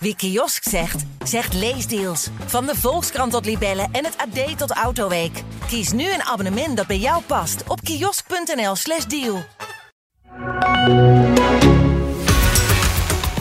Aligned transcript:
Wie 0.00 0.16
kiosk 0.16 0.68
zegt, 0.68 1.04
zegt 1.24 1.54
leesdeals. 1.54 2.28
Van 2.46 2.66
de 2.66 2.74
Volkskrant 2.74 3.32
tot 3.32 3.44
Libellen 3.44 3.88
en 3.92 4.04
het 4.04 4.16
AD 4.16 4.58
tot 4.58 4.70
Autoweek. 4.70 5.42
Kies 5.66 5.92
nu 5.92 6.12
een 6.12 6.22
abonnement 6.22 6.76
dat 6.76 6.86
bij 6.86 6.98
jou 6.98 7.22
past 7.26 7.62
op 7.66 7.80
kiosk.nl/slash 7.80 9.04
deal. 9.04 9.44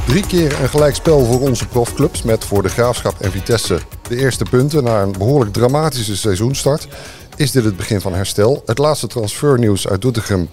Drie 0.06 0.28
keer 0.28 0.62
een 0.62 0.70
gelijkspel 0.70 1.26
voor 1.26 1.42
onze 1.42 1.68
profclubs 1.68 2.22
met 2.22 2.46
voor 2.46 2.64
de 2.64 2.70
Graafschap 2.70 3.20
en 3.20 3.32
Vitesse 3.32 3.80
de 4.08 4.18
eerste 4.18 4.46
punten 4.50 4.84
na 4.84 5.02
een 5.02 5.12
behoorlijk 5.12 5.54
dramatische 5.54 6.18
seizoenstart. 6.18 6.88
Is 7.36 7.52
dit 7.52 7.64
het 7.64 7.78
begin 7.78 8.02
van 8.02 8.14
herstel? 8.14 8.64
Het 8.66 8.78
laatste 8.78 9.08
transfernieuws 9.08 9.88
uit 9.88 10.02
Doetinchem 10.02 10.50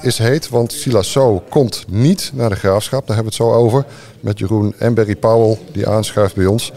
is 0.00 0.18
heet, 0.18 0.48
want 0.48 0.72
Silas 0.72 1.10
So 1.10 1.42
komt 1.48 1.84
niet 1.88 2.30
naar 2.34 2.48
de 2.48 2.56
Graafschap. 2.56 3.06
Daar 3.06 3.16
hebben 3.16 3.34
we 3.36 3.44
het 3.44 3.52
zo 3.52 3.58
over 3.58 3.84
met 4.20 4.38
Jeroen 4.38 4.74
en 4.78 4.94
Barry 4.94 5.16
Powell 5.16 5.58
die 5.72 5.88
aanschuift 5.88 6.34
bij 6.34 6.46
ons. 6.46 6.72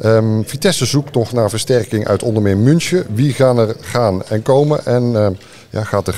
Ehm, 0.00 0.42
Vitesse 0.42 0.86
zoekt 0.86 1.14
nog 1.14 1.32
naar 1.32 1.50
versterking 1.50 2.06
uit 2.06 2.22
onder 2.22 2.42
meer 2.42 2.56
München. 2.56 3.06
Wie 3.14 3.32
gaan 3.32 3.58
er 3.58 3.76
gaan 3.80 4.24
en 4.24 4.42
komen? 4.42 4.86
En 4.86 5.16
ehm, 5.16 5.32
ja, 5.70 5.84
gaat 5.84 6.04
de, 6.04 6.12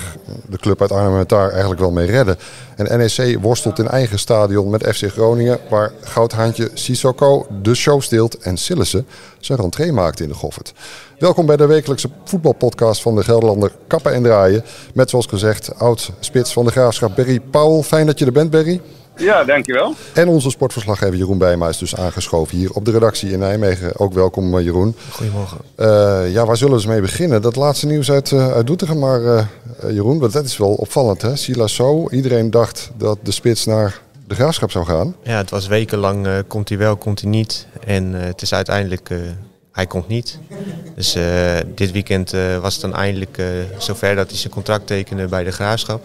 de 0.48 0.58
club 0.58 0.80
uit 0.80 0.92
Arnhem 0.92 1.24
daar 1.26 1.50
eigenlijk 1.50 1.80
wel 1.80 1.90
mee 1.90 2.06
redden? 2.06 2.36
En 2.76 2.98
NEC 2.98 3.38
worstelt 3.40 3.78
in 3.78 3.88
eigen 3.88 4.18
stadion 4.18 4.70
met 4.70 4.86
FC 4.94 5.10
Groningen... 5.10 5.58
waar 5.70 5.92
goudhaantje 6.00 6.70
Sissoko 6.74 7.46
de 7.62 7.74
show 7.74 8.00
steelt 8.00 8.38
en 8.38 8.56
Sillissen 8.56 9.06
zijn 9.40 9.58
rentree 9.58 9.92
maakt 9.92 10.20
in 10.20 10.28
de 10.28 10.34
Goffert. 10.34 10.72
Welkom 11.18 11.46
bij 11.46 11.56
de 11.56 11.66
wekelijkse 11.66 12.08
voetbalpodcast 12.24 13.02
van 13.02 13.16
de 13.16 13.22
Gelderlander 13.22 13.72
Kappen 13.86 14.12
en 14.12 14.22
Draaien. 14.22 14.64
Met 14.94 15.10
zoals 15.10 15.26
gezegd 15.26 15.78
oud-spits 15.78 16.52
van 16.52 16.64
de 16.64 16.70
Graafschap 16.70 17.16
Berry 17.16 17.40
Powell. 17.40 17.82
Fijn 17.82 18.06
dat 18.06 18.18
je 18.18 18.24
er 18.26 18.32
bent, 18.32 18.50
Berry. 18.50 18.80
Ja, 19.16 19.44
dankjewel. 19.44 19.94
En 20.14 20.28
onze 20.28 20.50
sportverslaggever 20.50 21.16
Jeroen 21.16 21.38
Bijma 21.38 21.68
is 21.68 21.78
dus 21.78 21.96
aangeschoven 21.96 22.56
hier 22.56 22.72
op 22.72 22.84
de 22.84 22.90
redactie 22.90 23.30
in 23.30 23.38
Nijmegen. 23.38 23.98
Ook 23.98 24.12
welkom 24.12 24.56
eh, 24.56 24.64
Jeroen. 24.64 24.96
Goedemorgen. 25.10 25.58
Uh, 25.76 26.32
ja, 26.32 26.46
waar 26.46 26.56
zullen 26.56 26.72
we 26.72 26.80
eens 26.80 26.88
mee 26.88 27.00
beginnen? 27.00 27.42
Dat 27.42 27.56
laatste 27.56 27.86
nieuws 27.86 28.10
uit, 28.10 28.30
uh, 28.30 28.52
uit 28.52 28.66
Doetinchem. 28.66 28.98
Maar 28.98 29.20
uh, 29.20 29.44
Jeroen, 29.88 30.18
dat 30.18 30.44
is 30.44 30.56
wel 30.56 30.74
opvallend 30.74 31.22
hè. 31.22 31.36
Silas 31.36 31.74
So, 31.74 32.10
iedereen 32.10 32.50
dacht 32.50 32.90
dat 32.96 33.18
de 33.22 33.32
spits 33.32 33.66
naar 33.66 34.00
de 34.26 34.34
graafschap 34.34 34.70
zou 34.70 34.84
gaan. 34.84 35.16
Ja, 35.22 35.36
het 35.36 35.50
was 35.50 35.66
wekenlang 35.66 36.28
komt 36.46 36.68
hij 36.68 36.78
wel, 36.78 36.96
komt 36.96 37.20
hij 37.20 37.30
niet. 37.30 37.66
En 37.84 38.12
het 38.12 38.42
is 38.42 38.54
uiteindelijk, 38.54 39.10
hij 39.72 39.86
komt 39.86 40.08
niet. 40.08 40.38
Dus 40.98 41.16
dit 41.74 41.92
weekend 41.92 42.30
was 42.60 42.72
het 42.72 42.82
dan 42.82 42.94
eindelijk 42.94 43.42
zover 43.76 44.14
dat 44.14 44.28
hij 44.28 44.38
zijn 44.38 44.52
contract 44.52 44.86
tekende 44.86 45.26
bij 45.26 45.44
de 45.44 45.50
graafschap. 45.50 46.02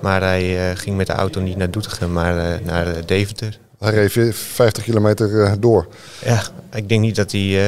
Maar 0.00 0.20
hij 0.20 0.70
uh, 0.70 0.76
ging 0.78 0.96
met 0.96 1.06
de 1.06 1.12
auto 1.12 1.40
niet 1.40 1.56
naar 1.56 1.70
Doetinchem, 1.70 2.12
maar 2.12 2.36
uh, 2.36 2.42
naar 2.64 2.86
uh, 2.86 2.94
Deventer. 3.06 3.58
Hij 3.78 3.92
reed 3.92 4.34
50 4.34 4.84
kilometer 4.84 5.60
door. 5.60 5.86
Ja, 6.24 6.42
ik 6.72 6.88
denk 6.88 7.00
niet 7.00 7.16
dat 7.16 7.32
hij 7.32 7.58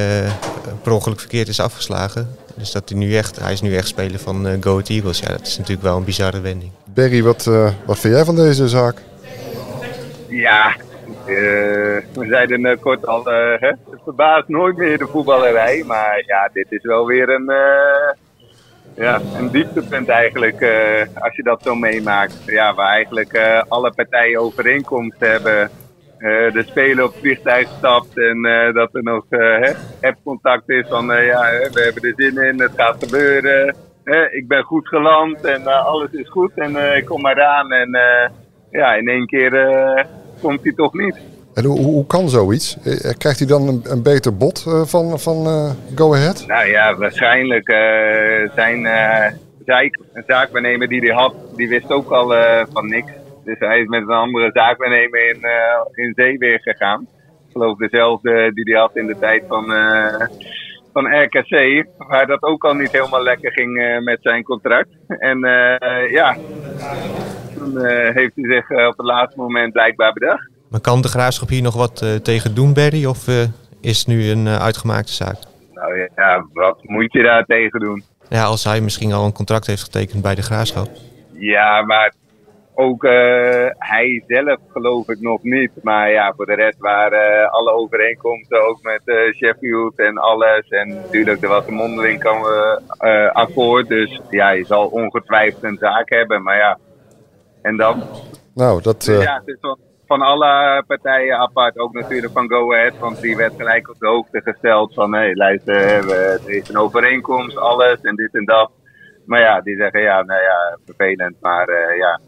per 0.83 0.91
ongeluk 0.91 1.19
verkeerd 1.19 1.47
is 1.47 1.59
afgeslagen. 1.59 2.35
Dus 2.55 2.71
dat 2.71 2.89
hij 2.89 2.97
nu 2.97 3.15
echt, 3.15 3.39
hij 3.39 3.53
is 3.53 3.61
nu 3.61 3.75
echt 3.75 3.87
speler 3.87 4.19
van 4.19 4.57
Go 4.61 4.71
Ahead 4.71 4.89
Eagles. 4.89 5.19
Ja, 5.19 5.27
dat 5.27 5.47
is 5.47 5.57
natuurlijk 5.57 5.83
wel 5.83 5.97
een 5.97 6.03
bizarre 6.03 6.39
wending. 6.39 6.71
Berry, 6.93 7.23
wat, 7.23 7.43
wat 7.85 7.99
vind 7.99 8.13
jij 8.13 8.25
van 8.25 8.35
deze 8.35 8.67
zaak? 8.67 9.01
Ja, 10.29 10.75
we 11.25 12.25
zeiden 12.29 12.79
kort 12.79 13.07
al, 13.07 13.25
hè, 13.25 13.67
het 13.67 14.01
verbaast 14.03 14.47
nooit 14.47 14.77
meer 14.77 14.97
de 14.97 15.07
voetballerij. 15.07 15.83
Maar 15.87 16.23
ja, 16.25 16.49
dit 16.53 16.71
is 16.71 16.83
wel 16.83 17.05
weer 17.05 17.29
een 17.29 17.51
ja, 18.95 19.21
een 19.37 19.51
dieptepunt 19.51 20.09
eigenlijk 20.09 20.61
als 21.13 21.35
je 21.35 21.43
dat 21.43 21.61
zo 21.63 21.75
meemaakt. 21.75 22.43
Ja, 22.45 22.73
waar 22.73 22.89
eigenlijk 22.89 23.63
alle 23.67 23.91
partijen 23.91 24.39
overeenkomst 24.39 25.19
hebben. 25.19 25.69
De 26.53 26.63
speler 26.65 27.03
op 27.03 27.11
het 27.11 27.19
vliegtuig 27.19 27.67
stapt 27.77 28.17
en 28.17 28.41
dat 28.73 28.95
er 28.95 29.03
nog 29.03 29.25
app-contact 30.01 30.69
is 30.69 30.87
van 30.87 31.05
ja, 31.05 31.41
we 31.71 31.81
hebben 31.83 32.03
er 32.03 32.13
zin 32.15 32.43
in, 32.43 32.61
het 32.61 32.71
gaat 32.75 33.03
gebeuren. 33.03 33.75
ik 34.31 34.47
ben 34.47 34.63
goed 34.63 34.87
geland 34.87 35.45
en 35.45 35.67
alles 35.67 36.11
is 36.11 36.29
goed 36.29 36.51
en 36.55 36.95
ik 36.95 37.05
kom 37.05 37.21
maar 37.21 37.43
aan 37.43 37.71
en 37.71 37.97
ja, 38.71 38.93
in 38.93 39.07
één 39.07 39.25
keer 39.25 39.51
komt 40.43 40.63
hij 40.63 40.73
toch 40.73 40.93
niet. 40.93 41.15
En 41.53 41.65
hoe, 41.65 41.79
hoe 41.79 42.05
kan 42.05 42.29
zoiets? 42.29 42.77
Eh, 42.83 43.11
krijgt 43.17 43.39
hij 43.39 43.47
dan 43.47 43.67
een, 43.67 43.81
een 43.83 44.03
beter 44.03 44.37
bod 44.37 44.65
uh, 44.67 44.81
van, 44.81 45.19
van 45.19 45.47
uh, 45.47 45.71
Go 45.95 46.13
Ahead? 46.13 46.43
Nou 46.47 46.67
ja, 46.67 46.95
waarschijnlijk. 46.95 47.69
Uh, 47.69 48.49
zijn 48.55 48.83
zaak, 49.65 49.99
een 50.13 50.23
zaakwaarnemer 50.27 50.87
die 50.87 50.99
hij 50.99 51.15
had, 51.15 51.35
die 51.55 51.69
wist 51.69 51.91
ook 51.91 52.11
al 52.11 52.33
van 52.73 52.87
niks. 52.87 53.11
Dus 53.43 53.59
hij 53.59 53.79
is 53.79 53.87
met 53.87 54.01
een 54.01 54.09
andere 54.09 54.49
zaakwaarnemer 54.53 55.29
in, 55.29 55.41
in 55.91 56.13
zee 56.15 56.37
weer 56.37 56.59
gegaan. 56.59 57.07
Ik 57.47 57.51
geloof 57.51 57.77
dezelfde 57.77 58.51
die 58.53 58.73
hij 58.73 58.81
had 58.81 58.95
in 58.95 59.07
de 59.07 59.19
tijd 59.19 59.43
van, 59.47 59.65
van 60.93 61.23
RKC. 61.23 61.85
Waar 61.97 62.27
dat 62.27 62.43
ook 62.43 62.63
al 62.63 62.73
niet 62.73 62.91
helemaal 62.91 63.23
lekker 63.23 63.51
ging 63.51 63.99
met 64.03 64.19
zijn 64.21 64.43
contract. 64.43 64.89
En 65.07 65.39
ja, 66.11 66.37
toen 67.63 67.85
heeft 68.13 68.35
hij 68.35 68.45
zich 68.45 68.69
op 68.69 68.97
het 68.97 69.05
laatste 69.05 69.39
moment 69.39 69.73
blijkbaar 69.73 70.13
bedacht. 70.13 70.51
Maar 70.69 70.81
kan 70.81 71.01
de 71.01 71.07
graafschap 71.07 71.49
hier 71.49 71.61
nog 71.61 71.75
wat 71.75 72.01
uh, 72.03 72.15
tegen 72.15 72.55
doen, 72.55 72.73
Berry? 72.73 73.05
Of 73.05 73.27
uh, 73.27 73.35
is 73.81 73.97
het 73.97 74.07
nu 74.07 74.29
een 74.29 74.45
uh, 74.45 74.61
uitgemaakte 74.61 75.13
zaak? 75.13 75.37
Nou 75.73 76.09
ja, 76.15 76.45
wat 76.53 76.77
moet 76.81 77.13
je 77.13 77.23
daar 77.23 77.45
tegen 77.45 77.79
doen? 77.79 78.03
Ja, 78.29 78.43
als 78.43 78.63
hij 78.63 78.81
misschien 78.81 79.13
al 79.13 79.25
een 79.25 79.33
contract 79.33 79.67
heeft 79.67 79.83
getekend 79.83 80.21
bij 80.21 80.35
de 80.35 80.41
graafschap. 80.41 80.87
Ja, 81.31 81.81
maar 81.81 82.13
ook 82.75 83.03
hij 83.77 84.23
zelf 84.27 84.59
geloof 84.71 85.09
ik 85.09 85.19
nog 85.19 85.43
niet. 85.43 85.71
Maar 85.81 86.11
ja, 86.11 86.33
voor 86.35 86.45
de 86.45 86.55
rest 86.55 86.79
waren 86.79 87.51
alle 87.51 87.71
overeenkomsten 87.71 88.67
ook 88.67 88.79
met 88.81 89.01
Sheffield 89.35 89.99
en 89.99 90.17
alles. 90.17 90.67
En 90.69 90.87
natuurlijk, 90.87 91.41
er 91.41 91.49
was 91.49 91.67
een 91.67 91.73
mondeling 91.73 92.23
akkoord. 93.33 93.87
Dus 93.87 94.21
ja, 94.29 94.49
je 94.49 94.65
zal 94.65 94.87
ongetwijfeld 94.87 95.63
een 95.63 95.77
zaak 95.79 96.09
hebben. 96.09 96.43
Maar 96.43 96.57
ja, 96.57 96.77
en 97.63 97.77
dan? 97.77 98.03
Nou, 98.53 98.81
dat... 98.81 99.03
Dus 99.03 99.23
ja, 99.23 99.35
het 99.35 99.47
is 99.47 99.57
wel 99.61 99.77
van 100.07 100.21
alle 100.21 100.83
partijen 100.87 101.37
apart. 101.37 101.77
Ook 101.77 101.93
natuurlijk 101.93 102.33
van 102.33 102.49
Go 102.49 102.73
Ahead, 102.73 102.97
want 102.99 103.21
die 103.21 103.35
werd 103.35 103.53
gelijk 103.57 103.89
op 103.89 103.99
de 103.99 104.07
hoogte 104.07 104.41
gesteld 104.41 104.93
van 104.93 105.13
hé, 105.13 105.19
hey, 105.19 105.35
luister, 105.35 106.09
er 106.11 106.49
is 106.49 106.69
een 106.69 106.77
overeenkomst, 106.77 107.57
alles 107.57 108.01
en 108.01 108.15
dit 108.15 108.35
en 108.35 108.45
dat. 108.45 108.71
Maar 109.25 109.39
ja, 109.39 109.61
die 109.61 109.75
zeggen 109.75 110.01
ja, 110.01 110.23
nou 110.23 110.41
ja, 110.41 110.77
vervelend, 110.85 111.35
maar 111.41 111.69
uh, 111.69 111.97
ja, 111.97 112.19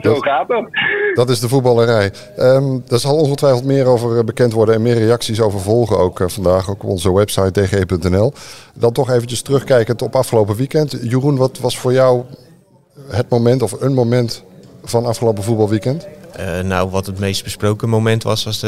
zo 0.00 0.14
dat, 0.14 0.22
gaat 0.22 0.48
het. 0.48 0.68
Dat 1.14 1.30
is 1.30 1.40
de 1.40 1.48
voetballerij. 1.48 2.12
Um, 2.38 2.82
er 2.88 2.98
zal 2.98 3.16
ongetwijfeld 3.16 3.64
meer 3.64 3.86
over 3.86 4.24
bekend 4.24 4.52
worden 4.52 4.74
en 4.74 4.82
meer 4.82 4.98
reacties 4.98 5.40
over 5.40 5.60
volgen 5.60 5.98
ook 5.98 6.20
uh, 6.20 6.28
vandaag, 6.28 6.70
ook 6.70 6.82
op 6.82 6.90
onze 6.90 7.14
website 7.14 7.60
dg.nl. 7.60 8.32
Dan 8.74 8.92
toch 8.92 9.10
eventjes 9.10 9.42
terugkijkend 9.42 10.02
op 10.02 10.14
afgelopen 10.14 10.56
weekend. 10.56 10.98
Jeroen, 11.02 11.36
wat 11.36 11.58
was 11.58 11.78
voor 11.78 11.92
jou 11.92 12.24
het 13.10 13.28
moment 13.28 13.62
of 13.62 13.72
een 13.80 13.94
moment 13.94 14.42
van 14.84 15.06
afgelopen 15.06 15.42
voetbalweekend? 15.42 16.06
Uh, 16.38 16.60
nou, 16.60 16.90
wat 16.90 17.06
het 17.06 17.18
meest 17.18 17.44
besproken 17.44 17.88
moment 17.88 18.22
was, 18.22 18.44
was 18.44 18.64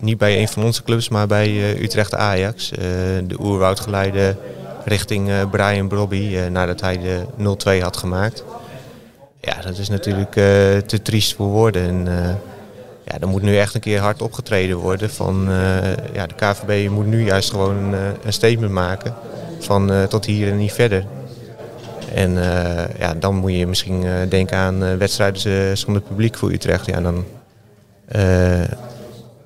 niet 0.00 0.18
bij 0.18 0.40
een 0.40 0.48
van 0.48 0.64
onze 0.64 0.82
clubs, 0.82 1.08
maar 1.08 1.26
bij 1.26 1.48
uh, 1.48 1.80
Utrecht 1.82 2.14
Ajax. 2.14 2.72
Uh, 2.72 2.78
de 3.26 3.40
oerwoudgeleide 3.40 4.36
richting 4.84 5.50
Brian 5.50 5.88
Brobby 5.88 6.36
nadat 6.50 6.80
hij 6.80 6.98
de 6.98 7.20
0-2 7.78 7.82
had 7.82 7.96
gemaakt. 7.96 8.44
Ja, 9.40 9.60
dat 9.60 9.78
is 9.78 9.88
natuurlijk 9.88 10.32
te 10.86 11.02
triest 11.02 11.34
voor 11.34 11.46
woorden. 11.46 11.82
En, 11.82 12.06
ja, 13.04 13.18
er 13.20 13.28
moet 13.28 13.42
nu 13.42 13.56
echt 13.58 13.74
een 13.74 13.80
keer 13.80 14.00
hard 14.00 14.22
opgetreden 14.22 14.76
worden. 14.76 15.10
Van, 15.10 15.48
ja, 16.12 16.26
de 16.26 16.34
KVB 16.34 16.90
moet 16.90 17.06
nu 17.06 17.24
juist 17.24 17.50
gewoon 17.50 17.94
een 18.24 18.32
statement 18.32 18.72
maken 18.72 19.14
van 19.58 19.92
tot 20.08 20.24
hier 20.24 20.50
en 20.50 20.56
niet 20.56 20.72
verder. 20.72 21.04
En 22.14 22.30
uh, 22.30 22.98
ja, 22.98 23.14
dan 23.14 23.34
moet 23.34 23.56
je 23.56 23.66
misschien 23.66 24.04
uh, 24.04 24.12
denken 24.28 24.56
aan 24.56 24.82
uh, 24.82 24.94
wedstrijden 24.94 25.76
zonder 25.76 26.02
publiek 26.02 26.36
voor 26.36 26.50
Utrecht. 26.50 26.86
Ja, 26.86 27.00
dan, 27.00 27.24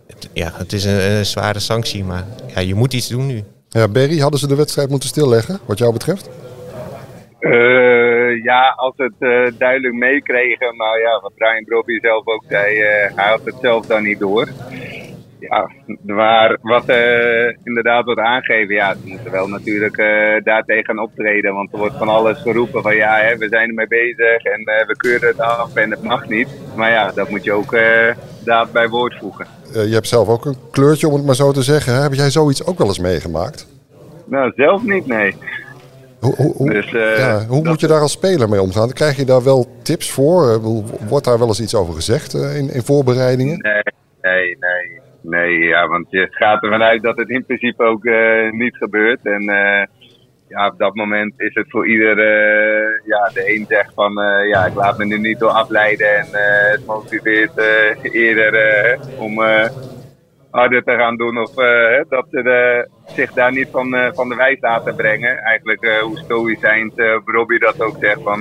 het, 0.06 0.28
ja, 0.32 0.50
het 0.54 0.72
is 0.72 0.84
een, 0.84 1.10
een, 1.10 1.26
zware 1.26 1.58
sanctie, 1.58 2.04
maar 2.04 2.24
ja, 2.54 2.60
je 2.60 2.74
moet 2.74 2.92
iets 2.92 3.08
doen 3.08 3.26
nu. 3.26 3.42
Ja, 3.68 3.88
Berry, 3.88 4.18
hadden 4.18 4.40
ze 4.40 4.48
de 4.48 4.56
wedstrijd 4.56 4.88
moeten 4.88 5.08
stilleggen, 5.08 5.60
wat 5.66 5.78
jou 5.78 5.92
betreft? 5.92 6.30
ja, 8.42 8.74
als 8.76 8.94
het 8.96 9.14
duidelijk 9.58 9.94
meekregen. 9.94 10.76
Maar 10.76 11.00
ja, 11.00 11.20
wat 11.20 11.34
Brian 11.34 11.64
Brobby 11.64 11.98
zelf 12.00 12.26
ook 12.26 12.44
zei, 12.48 12.76
hij 13.14 13.28
had 13.28 13.44
het 13.44 13.54
zelf 13.60 13.86
dan 13.86 14.02
niet 14.02 14.18
door 14.18 14.48
ja, 15.50 15.70
waar 16.02 16.58
wat 16.60 16.88
uh, 16.88 17.56
inderdaad 17.64 18.04
wordt 18.04 18.20
aangegeven, 18.20 18.74
ja, 18.74 18.94
ze 18.94 19.00
moeten 19.04 19.30
wel 19.30 19.48
natuurlijk 19.48 19.96
uh, 19.96 20.44
daartegen 20.44 20.98
optreden. 20.98 21.54
Want 21.54 21.72
er 21.72 21.78
wordt 21.78 21.96
van 21.96 22.08
alles 22.08 22.40
geroepen 22.40 22.82
van 22.82 22.96
ja, 22.96 23.16
hè, 23.16 23.36
we 23.36 23.48
zijn 23.48 23.68
ermee 23.68 23.88
bezig 23.88 24.44
en 24.44 24.60
uh, 24.60 24.86
we 24.86 24.96
keuren 24.96 25.28
het 25.28 25.38
af 25.38 25.74
en 25.74 25.90
het 25.90 26.02
mag 26.02 26.28
niet. 26.28 26.48
Maar 26.76 26.90
ja, 26.90 27.12
dat 27.14 27.28
moet 27.28 27.44
je 27.44 27.52
ook 27.52 27.76
daad 28.44 28.72
bij 28.72 28.88
woord 28.88 29.14
voegen. 29.18 29.46
je 29.72 29.94
hebt 29.94 30.08
zelf 30.08 30.28
ook 30.28 30.44
een 30.44 30.56
kleurtje, 30.70 31.08
om 31.08 31.14
het 31.14 31.24
maar 31.24 31.34
zo 31.34 31.52
te 31.52 31.62
zeggen. 31.62 32.02
Heb 32.02 32.12
jij 32.12 32.30
zoiets 32.30 32.66
ook 32.66 32.78
wel 32.78 32.86
eens 32.86 32.98
meegemaakt? 32.98 33.66
Nou, 34.24 34.52
zelf 34.56 34.82
niet, 34.82 35.06
nee. 35.06 35.34
Hoe, 36.20 36.34
hoe, 36.34 36.56
hoe, 36.56 36.70
dus, 36.70 36.90
ja, 36.90 37.46
hoe 37.46 37.64
moet 37.64 37.80
je 37.80 37.86
daar 37.86 38.00
als 38.00 38.12
speler 38.12 38.48
mee 38.48 38.62
omgaan? 38.62 38.92
Krijg 38.92 39.16
je 39.16 39.24
daar 39.24 39.42
wel 39.42 39.66
tips 39.82 40.10
voor? 40.10 40.60
Wordt 41.08 41.24
daar 41.24 41.38
wel 41.38 41.48
eens 41.48 41.60
iets 41.60 41.74
over 41.74 41.94
gezegd 41.94 42.34
in, 42.34 42.70
in 42.70 42.82
voorbereidingen? 42.82 43.58
Nee, 43.58 43.82
nee, 44.20 44.56
nee 44.60 45.01
Nee, 45.22 45.58
ja, 45.58 45.88
want 45.88 46.06
je 46.10 46.26
gaat 46.30 46.62
ervan 46.62 46.82
uit 46.82 47.02
dat 47.02 47.16
het 47.16 47.28
in 47.28 47.44
principe 47.44 47.84
ook 47.84 48.04
niet 48.50 48.76
gebeurt. 48.76 49.20
En 49.22 49.42
ja, 50.48 50.66
op 50.66 50.78
dat 50.78 50.94
moment 50.94 51.34
is 51.36 51.54
het 51.54 51.70
voor 51.70 51.86
ieder, 51.86 52.16
ja, 53.04 53.30
de 53.34 53.54
een 53.54 53.64
zegt 53.68 53.94
van, 53.94 54.12
ja, 54.48 54.66
ik 54.66 54.74
laat 54.74 54.98
me 54.98 55.04
nu 55.04 55.18
niet 55.18 55.38
door 55.38 55.50
afleiden 55.50 56.16
en 56.16 56.26
het 56.70 56.86
motiveert 56.86 57.52
eerder 58.02 58.98
om 59.18 59.42
harder 60.50 60.82
te 60.84 60.96
gaan 60.96 61.16
doen. 61.16 61.38
Of 61.38 61.54
dat 62.08 62.26
ze 62.30 62.88
zich 63.06 63.32
daar 63.32 63.52
niet 63.52 63.68
van, 63.70 64.12
van 64.14 64.28
de 64.28 64.34
wijs 64.34 64.60
laten 64.60 64.96
brengen. 64.96 65.38
Eigenlijk 65.38 66.00
hoe 66.00 66.18
stoïcijns 66.18 66.94
Robbie 67.24 67.58
dat 67.58 67.80
ook 67.80 67.96
zegt. 68.00 68.22
Van, 68.22 68.40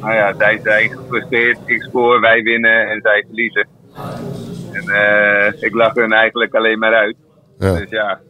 nou 0.00 0.14
ja, 0.14 0.34
zij 0.38 0.60
zijn 0.62 0.90
gefrustreerd, 0.90 1.58
ik 1.64 1.82
scoor, 1.82 2.20
wij 2.20 2.42
winnen 2.42 2.88
en 2.88 3.00
zij 3.00 3.24
verliezen. 3.26 3.68
En 4.76 5.54
ik 5.60 5.74
lach 5.74 5.94
hun 5.94 6.12
eigenlijk 6.12 6.54
alleen 6.54 6.78
maar 6.78 6.94
uit. 6.94 7.16
Ja. 7.58 7.72
Dus 7.72 7.90
ja, 7.90 8.20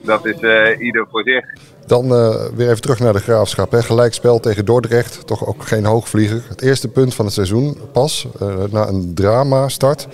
dat 0.00 0.26
is 0.26 0.36
ieder 0.78 1.06
voor 1.10 1.22
zich. 1.22 1.44
Dan 1.86 2.08
weer 2.56 2.68
even 2.68 2.80
terug 2.80 2.98
naar 2.98 3.12
de 3.12 3.18
graafschap. 3.18 3.70
Hè. 3.70 3.82
Gelijkspel 3.82 4.40
tegen 4.40 4.64
Dordrecht. 4.64 5.26
Toch 5.26 5.46
ook 5.46 5.62
geen 5.62 5.84
hoogvlieger. 5.84 6.42
Het 6.48 6.62
eerste 6.62 6.88
punt 6.88 7.14
van 7.14 7.24
het 7.24 7.34
seizoen 7.34 7.78
pas. 7.92 8.26
na 8.70 8.88
een 8.88 9.14
drama 9.14 9.68
start. 9.68 10.08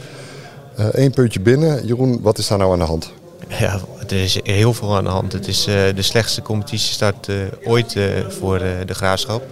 Eén 0.79 1.08
eh, 1.08 1.14
puntje 1.14 1.40
binnen. 1.40 1.87
Jeroen, 1.87 2.20
wat 2.23 2.38
is 2.38 2.49
daar 2.49 2.58
nou 2.58 2.73
aan 2.73 2.79
de 2.79 2.84
hand? 2.84 3.12
Ja, 3.49 3.81
er 4.08 4.23
is 4.23 4.41
heel 4.43 4.75
veel 4.75 4.96
aan 4.96 5.05
de 5.05 5.11
hand. 5.11 5.32
Het 5.32 5.46
is 5.46 5.69
uh, 5.69 5.75
de 5.94 6.02
slechtste 6.02 6.43
competitiestart 6.43 7.29
uh, 7.29 7.37
ooit 7.64 7.96
voor 8.29 8.58
de 8.58 8.94
graafschap. 8.94 9.43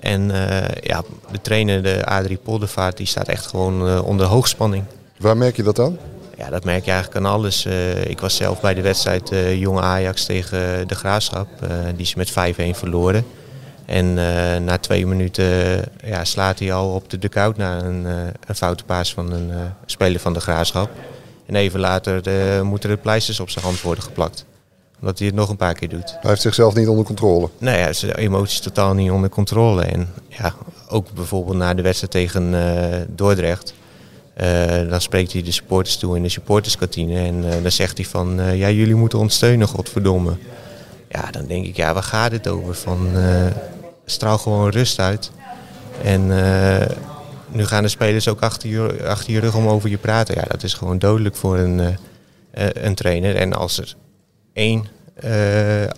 En 0.00 0.30
ja, 0.80 1.02
de 1.30 1.40
trainer, 1.42 1.82
de 1.82 2.04
Adrie 2.04 2.38
Poldervaart, 2.42 2.96
die 2.96 3.06
staat 3.06 3.28
echt 3.28 3.46
gewoon 3.46 4.02
onder 4.02 4.26
hoogspanning. 4.26 4.84
Waar 5.22 5.36
merk 5.36 5.56
je 5.56 5.62
dat 5.62 5.78
aan? 5.78 5.98
Ja, 6.36 6.50
dat 6.50 6.64
merk 6.64 6.84
je 6.84 6.90
eigenlijk 6.90 7.24
aan 7.24 7.32
alles. 7.32 7.66
ik 8.06 8.20
was 8.20 8.36
zelf 8.36 8.60
bij 8.60 8.74
de 8.74 8.82
wedstrijd 8.82 9.30
Jonge 9.54 9.80
Ajax 9.80 10.24
tegen 10.24 10.88
de 10.88 10.94
Graafschap. 10.94 11.48
die 11.96 12.06
ze 12.06 12.18
met 12.18 12.30
5-1 12.30 12.34
verloren. 12.70 13.24
En 13.86 14.06
uh, 14.06 14.56
na 14.56 14.78
twee 14.78 15.06
minuten 15.06 15.44
ja, 16.04 16.24
slaat 16.24 16.58
hij 16.58 16.72
al 16.72 16.94
op 16.94 17.10
de 17.10 17.18
dugout 17.18 17.56
na 17.56 17.82
een, 17.82 18.04
uh, 18.04 18.12
een 18.46 18.54
foute 18.54 18.84
paas 18.84 19.14
van 19.14 19.32
een 19.32 19.48
uh, 19.48 19.56
speler 19.86 20.20
van 20.20 20.32
de 20.32 20.40
Graafschap. 20.40 20.90
En 21.46 21.54
even 21.54 21.80
later 21.80 22.64
moeten 22.64 22.90
er 22.90 22.96
pleisters 22.96 23.40
op 23.40 23.50
zijn 23.50 23.64
hand 23.64 23.80
worden 23.80 24.04
geplakt. 24.04 24.44
Omdat 25.00 25.18
hij 25.18 25.26
het 25.26 25.36
nog 25.36 25.48
een 25.48 25.56
paar 25.56 25.74
keer 25.74 25.88
doet. 25.88 26.10
Hij 26.20 26.30
heeft 26.30 26.42
zichzelf 26.42 26.74
niet 26.74 26.88
onder 26.88 27.04
controle? 27.04 27.48
Nee, 27.58 27.78
ja, 27.78 27.92
zijn 27.92 28.14
emoties 28.14 28.60
totaal 28.60 28.94
niet 28.94 29.10
onder 29.10 29.30
controle. 29.30 29.82
En 29.82 30.08
ja, 30.28 30.54
ook 30.88 31.12
bijvoorbeeld 31.14 31.56
na 31.56 31.74
de 31.74 31.82
wedstrijd 31.82 32.12
tegen 32.12 32.54
Dordrecht. 33.16 33.74
Dan 34.88 35.00
spreekt 35.00 35.32
hij 35.32 35.42
de 35.42 35.52
supporters 35.52 35.96
toe 35.96 36.16
in 36.16 36.22
de 36.22 36.28
supporterskantine. 36.28 37.26
En 37.26 37.62
dan 37.62 37.72
zegt 37.72 37.96
hij 37.96 38.06
van, 38.06 38.56
ja 38.56 38.70
jullie 38.70 38.94
moeten 38.94 39.18
ons 39.18 39.34
steunen, 39.34 39.68
godverdomme. 39.68 40.36
Ja, 41.08 41.30
dan 41.30 41.46
denk 41.46 41.66
ik, 41.66 41.76
ja 41.76 41.94
waar 41.94 42.02
gaat 42.02 42.32
het 42.32 42.48
over? 42.48 42.74
Van 42.74 43.08
straal 44.04 44.38
gewoon 44.38 44.70
rust 44.70 44.98
uit. 44.98 45.30
En 46.02 46.26
nu 47.48 47.66
gaan 47.66 47.82
de 47.82 47.88
spelers 47.88 48.28
ook 48.28 48.40
achter 48.40 48.68
je, 48.68 49.04
achter 49.06 49.32
je 49.32 49.40
rug 49.40 49.54
om 49.54 49.66
over 49.66 49.90
je 49.90 49.98
praten. 49.98 50.34
Ja, 50.34 50.44
dat 50.48 50.62
is 50.62 50.74
gewoon 50.74 50.98
dodelijk 50.98 51.36
voor 51.36 51.58
een, 51.58 51.96
een 52.72 52.94
trainer. 52.94 53.36
En 53.36 53.52
als 53.52 53.78
er 53.78 53.94
één, 54.52 54.86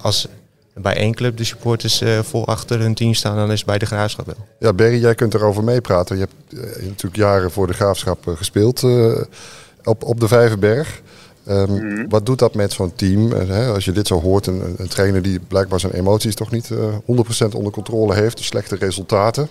als 0.00 0.26
bij 0.74 0.96
één 0.96 1.14
club 1.14 1.36
de 1.36 1.44
supporters 1.44 2.02
vol 2.22 2.46
achter 2.46 2.80
hun 2.80 2.94
team 2.94 3.14
staan, 3.14 3.36
dan 3.36 3.50
is 3.50 3.58
het 3.58 3.68
bij 3.68 3.78
de 3.78 3.86
Graafschap 3.86 4.26
wel. 4.26 4.46
Ja, 4.58 4.72
Berry, 4.72 5.00
jij 5.00 5.14
kunt 5.14 5.34
erover 5.34 5.64
meepraten. 5.64 6.16
Je 6.18 6.26
hebt 6.26 6.68
natuurlijk 6.82 7.16
jaren 7.16 7.50
voor 7.50 7.66
de 7.66 7.72
Graafschap 7.72 8.18
gespeeld 8.26 8.82
op, 9.84 10.02
op 10.02 10.20
de 10.20 10.28
Vijverberg. 10.28 11.02
Um, 11.48 12.08
Wat 12.08 12.26
doet 12.26 12.38
dat 12.38 12.54
met 12.54 12.72
zo'n 12.72 12.94
team? 12.94 13.30
Hè, 13.30 13.66
als 13.66 13.84
je 13.84 13.92
dit 13.92 14.06
zo 14.06 14.20
hoort, 14.20 14.46
een, 14.46 14.74
een, 14.76 14.88
trainer 14.88 15.22
die 15.22 15.40
blijkbaar 15.48 15.80
zijn 15.80 15.92
emoties 15.92 16.34
toch 16.34 16.50
niet 16.50 16.70
uh, 16.70 16.88
eh, 16.88 17.52
100% 17.52 17.56
onder 17.56 17.72
controle 17.72 18.14
heeft, 18.14 18.38
slechte 18.38 18.76
resultaten. 18.76 19.48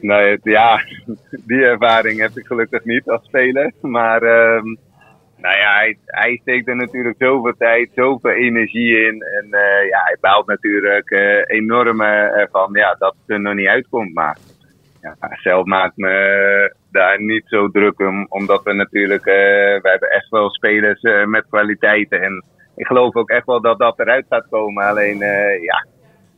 Nee, 0.00 0.38
ja, 0.42 0.84
die 1.46 1.64
ervaring 1.64 2.20
heb 2.20 2.38
ik 2.38 2.46
gelukkig 2.46 2.84
niet 2.84 3.08
als 3.08 3.24
speler. 3.24 3.72
Maar 3.80 4.22
um, 4.22 4.78
nou 5.40 5.56
ja, 5.56 5.94
hij, 6.06 6.38
steekt 6.42 6.68
er 6.68 6.76
natuurlijk 6.76 7.16
zoveel 7.18 7.54
tijd, 7.58 7.90
zoveel 7.94 8.30
energie 8.30 9.06
in. 9.06 9.22
En 9.22 9.46
uh, 9.46 9.88
ja, 9.88 10.02
hij 10.04 10.16
baalt 10.20 10.46
natuurlijk 10.46 11.10
uh, 11.10 11.42
enorm 11.46 12.00
ervan 12.00 12.70
ja, 12.72 12.96
dat 12.98 13.14
het 13.20 13.30
er 13.36 13.40
nog 13.40 13.54
niet 13.54 13.68
uitkomt. 13.68 14.14
Maar 14.14 14.36
ja, 15.00 15.16
zelf 15.42 15.64
maakt 15.64 15.96
me 15.96 16.74
daar 16.92 17.22
niet 17.22 17.44
zo 17.46 17.68
druk 17.68 18.00
om, 18.00 18.26
omdat 18.28 18.62
we 18.62 18.72
natuurlijk, 18.72 19.24
we 19.24 19.80
hebben 19.82 20.10
echt 20.10 20.28
wel 20.28 20.50
spelers 20.50 21.00
met 21.26 21.46
kwaliteiten. 21.48 22.22
En 22.22 22.44
ik 22.76 22.86
geloof 22.86 23.14
ook 23.14 23.30
echt 23.30 23.46
wel 23.46 23.60
dat 23.60 23.78
dat 23.78 23.98
eruit 23.98 24.26
gaat 24.28 24.46
komen. 24.50 24.84
Alleen, 24.84 25.18
ja, 25.62 25.86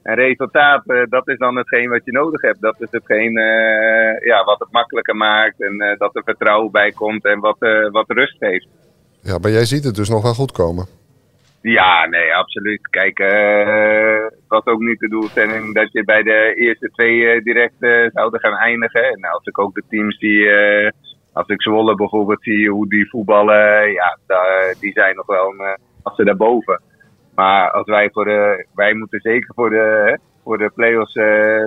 een 0.02 0.14
resultaat, 0.14 0.82
dat 1.08 1.28
is 1.28 1.38
dan 1.38 1.56
hetgeen 1.56 1.88
wat 1.88 2.04
je 2.04 2.12
nodig 2.12 2.40
hebt. 2.40 2.60
Dat 2.60 2.80
is 2.80 2.90
hetgeen 2.90 3.32
ja, 4.20 4.44
wat 4.44 4.58
het 4.58 4.72
makkelijker 4.72 5.16
maakt 5.16 5.62
en 5.62 5.96
dat 5.98 6.16
er 6.16 6.22
vertrouwen 6.24 6.72
bij 6.72 6.90
komt 6.90 7.24
en 7.24 7.40
wat, 7.40 7.58
wat 7.90 8.10
rust 8.10 8.36
geeft. 8.38 8.68
Ja, 9.22 9.38
maar 9.38 9.50
jij 9.50 9.64
ziet 9.64 9.84
het 9.84 9.94
dus 9.94 10.08
nog 10.08 10.22
wel 10.22 10.34
goed 10.34 10.52
komen. 10.52 10.86
Ja, 11.60 12.06
nee, 12.06 12.34
absoluut. 12.34 12.88
Kijk, 12.88 13.18
het 13.18 14.48
was 14.48 14.64
ook 14.64 14.80
niet 14.80 14.98
de 14.98 15.08
doelstelling 15.08 15.74
dat 15.74 15.92
je 15.92 16.04
bij 16.04 16.22
de 16.22 16.54
eerste 16.54 16.90
twee 16.90 17.16
uh, 17.16 17.42
direct 17.42 17.74
uh, 17.80 18.08
zouden 18.12 18.40
gaan 18.40 18.56
eindigen. 18.56 19.04
En 19.04 19.24
als 19.24 19.44
ik 19.44 19.58
ook 19.58 19.74
de 19.74 19.82
teams 19.88 20.18
die, 20.18 20.50
als 21.32 21.46
ik 21.46 21.62
Zwolle 21.62 21.94
bijvoorbeeld 21.94 22.42
zie 22.42 22.70
hoe 22.70 22.88
die 22.88 23.08
voetballen, 23.08 23.92
ja, 23.92 24.18
die 24.80 24.92
zijn 24.92 25.16
nog 25.16 25.26
wel 25.26 25.48
een 25.48 25.76
klasse 26.02 26.24
daarboven. 26.24 26.82
Maar 27.34 27.70
als 27.70 27.86
wij 27.86 28.10
voor 28.12 28.24
de, 28.24 28.66
wij 28.74 28.94
moeten 28.94 29.20
zeker 29.20 29.54
voor 29.54 29.70
de, 29.70 30.18
voor 30.44 30.58
de 30.58 30.70
play-offs 30.74 31.14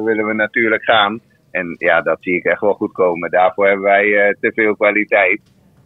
willen 0.04 0.26
we 0.26 0.34
natuurlijk 0.34 0.84
gaan. 0.84 1.20
En 1.52 1.76
ja, 1.78 2.02
dat 2.02 2.18
zie 2.20 2.36
ik 2.36 2.44
echt 2.44 2.62
wel 2.62 2.74
goed 2.74 2.92
komen. 2.92 3.32
Daarvoor 3.32 3.66
hebben 3.66 3.86
wij 3.86 4.36
te 4.40 4.52
veel 4.56 4.76
kwaliteit. 4.76 5.42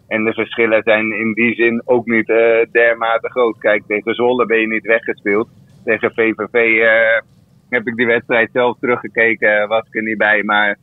En 0.10 0.24
de 0.24 0.34
verschillen 0.34 0.84
zijn 0.84 1.12
in 1.12 1.34
die 1.34 1.56
zin 1.56 1.82
ook 1.86 2.06
niet 2.06 2.30
uh, 2.30 2.66
dermate 2.72 3.30
groot. 3.30 3.58
Kijk, 3.58 3.84
tegen 3.88 4.16
Zwolle 4.16 4.46
ben 4.46 4.60
je 4.60 4.68
niet 4.68 4.86
weggespeeld. 4.86 5.50
Tegen 5.86 6.12
VVV 6.14 6.54
uh, 6.54 6.84
eh, 6.84 7.22
heb 7.70 7.88
ik 7.88 7.96
die 7.96 8.06
wedstrijd 8.06 8.50
zelf 8.54 8.78
teruggekeken, 8.80 9.68
was 9.68 9.88
ik 9.88 9.96
er 9.96 10.04
niet 10.04 10.18
bij. 10.18 10.44
Maar 10.44 10.78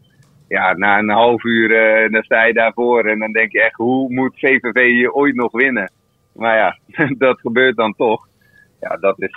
ja, 0.49 0.73
na 0.73 0.99
een 0.99 1.11
half 1.11 1.45
uur 1.45 1.71
uh, 1.71 2.13
dan 2.13 2.23
sta 2.23 2.45
je 2.45 2.53
daarvoor 2.53 3.05
en 3.05 3.19
dan 3.19 3.33
denk 3.33 3.53
je 3.53 3.63
echt, 3.63 3.75
hoe 3.75 4.13
moet 4.13 4.39
VVV 4.39 4.91
hier 4.91 5.13
ooit 5.13 5.35
nog 5.35 5.53
winnen? 5.53 5.93
Maar 6.35 6.57
ja, 6.57 6.79
dat 7.27 7.41
gebeurt 7.41 7.77
dan 7.77 7.95
toch. 7.95 8.29
Ja, 8.81 8.97
dat 8.97 9.21
is, 9.21 9.37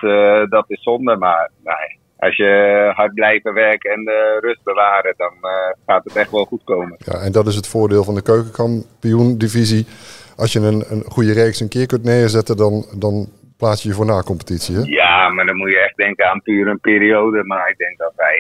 dat 0.50 0.66
is 0.68 0.84
zonde, 0.84 1.16
maar 1.16 1.52
nee, 1.64 1.99
als 2.20 2.36
je 2.36 2.92
hard 2.96 3.14
blijven 3.14 3.54
werken 3.54 3.92
en 3.92 4.04
de 4.04 4.38
rust 4.42 4.64
bewaren, 4.64 5.14
dan 5.18 5.34
uh, 5.42 5.50
gaat 5.86 6.04
het 6.04 6.16
echt 6.16 6.32
wel 6.32 6.46
goed 6.46 6.64
komen. 6.64 6.96
Ja, 6.98 7.20
en 7.20 7.32
dat 7.32 7.48
is 7.48 7.56
het 7.56 7.68
voordeel 7.68 8.04
van 8.04 8.16
de 8.16 8.22
keukenkampioen-divisie. 8.22 9.88
Als 10.36 10.54
je 10.54 10.60
een, 10.60 10.84
een 10.90 11.04
goede 11.08 11.34
reeks 11.34 11.60
een 11.60 11.70
keer 11.70 11.86
kunt 11.86 12.04
neerzetten, 12.04 12.58
dan, 12.58 12.86
dan 12.98 13.28
plaats 13.58 13.84
je 13.84 13.90
je 13.90 13.96
voor 13.96 14.06
na-competitie. 14.06 14.76
Hè? 14.76 14.82
Ja, 14.82 15.30
maar 15.30 15.46
dan 15.46 15.56
moet 15.56 15.72
je 15.72 15.80
echt 15.80 15.98
denken 15.98 16.30
aan 16.30 16.42
puur 16.42 16.68
een 16.68 16.80
periode. 16.80 17.44
Maar 17.44 17.70
ik 17.70 17.78
denk 17.78 17.98
dat 17.98 18.14
wij 18.16 18.38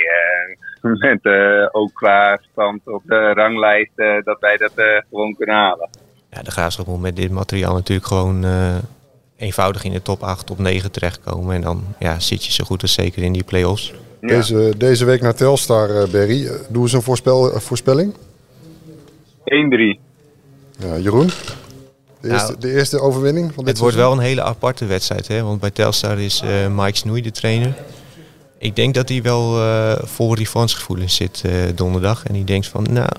uh, 0.81 0.99
met, 1.09 1.19
uh, 1.25 1.67
ook 1.71 1.93
qua 1.93 2.39
stand 2.51 2.87
op 2.87 3.01
de 3.05 3.33
ranglijst, 3.33 3.95
dat 4.23 4.39
wij 4.39 4.57
dat 4.57 4.73
gewoon 5.09 5.35
kunnen 5.35 5.55
halen. 5.55 5.89
Ja, 6.29 6.41
de 6.41 6.51
graafschap 6.51 6.85
moet 6.87 7.01
met 7.01 7.15
dit 7.15 7.31
materiaal 7.31 7.73
natuurlijk 7.73 8.07
gewoon 8.07 8.45
eenvoudig 9.39 9.83
in 9.83 9.91
de 9.91 10.01
top 10.01 10.23
8, 10.23 10.51
op 10.51 10.59
9 10.59 10.91
terechtkomen. 10.91 11.55
En 11.55 11.61
dan 11.61 11.83
ja, 11.99 12.19
zit 12.19 12.45
je 12.45 12.51
zo 12.51 12.63
goed 12.63 12.81
als 12.81 12.93
zeker 12.93 13.23
in 13.23 13.33
die 13.33 13.43
play-offs. 13.43 13.93
Deze, 14.21 14.73
deze 14.77 15.05
week 15.05 15.21
naar 15.21 15.35
Telstar, 15.35 15.89
uh, 15.89 16.07
Berry. 16.07 16.47
Eh, 16.47 16.53
doe 16.69 16.83
eens 16.83 16.93
een 16.93 17.01
voorspel, 17.01 17.53
uh, 17.53 17.59
voorspelling. 17.59 18.13
1-3. 19.43 19.99
Ja, 20.77 20.97
Jeroen? 20.97 21.29
De 22.21 22.29
eerste, 22.29 22.47
nou, 22.47 22.59
de 22.59 22.71
eerste 22.71 22.99
overwinning 22.99 23.53
van 23.53 23.63
dit 23.63 23.73
Het 23.73 23.81
wordt 23.81 23.95
wel 23.95 24.11
een 24.11 24.19
hele 24.19 24.43
aparte 24.43 24.85
wedstrijd. 24.85 25.27
Hè? 25.27 25.43
Want 25.43 25.59
bij 25.59 25.71
Telstar 25.71 26.19
is 26.19 26.43
uh, 26.45 26.67
Mike 26.67 26.97
Snoei 26.97 27.21
de 27.21 27.31
trainer. 27.31 27.73
Ik 28.57 28.75
denk 28.75 28.93
dat 28.93 29.09
hij 29.09 29.21
wel 29.21 29.57
vol 30.05 30.35
revanchegevoelens 30.35 31.15
zit 31.15 31.43
donderdag. 31.75 32.25
En 32.25 32.33
die 32.33 32.43
denkt 32.43 32.67
van, 32.67 32.85
nou, 32.91 33.09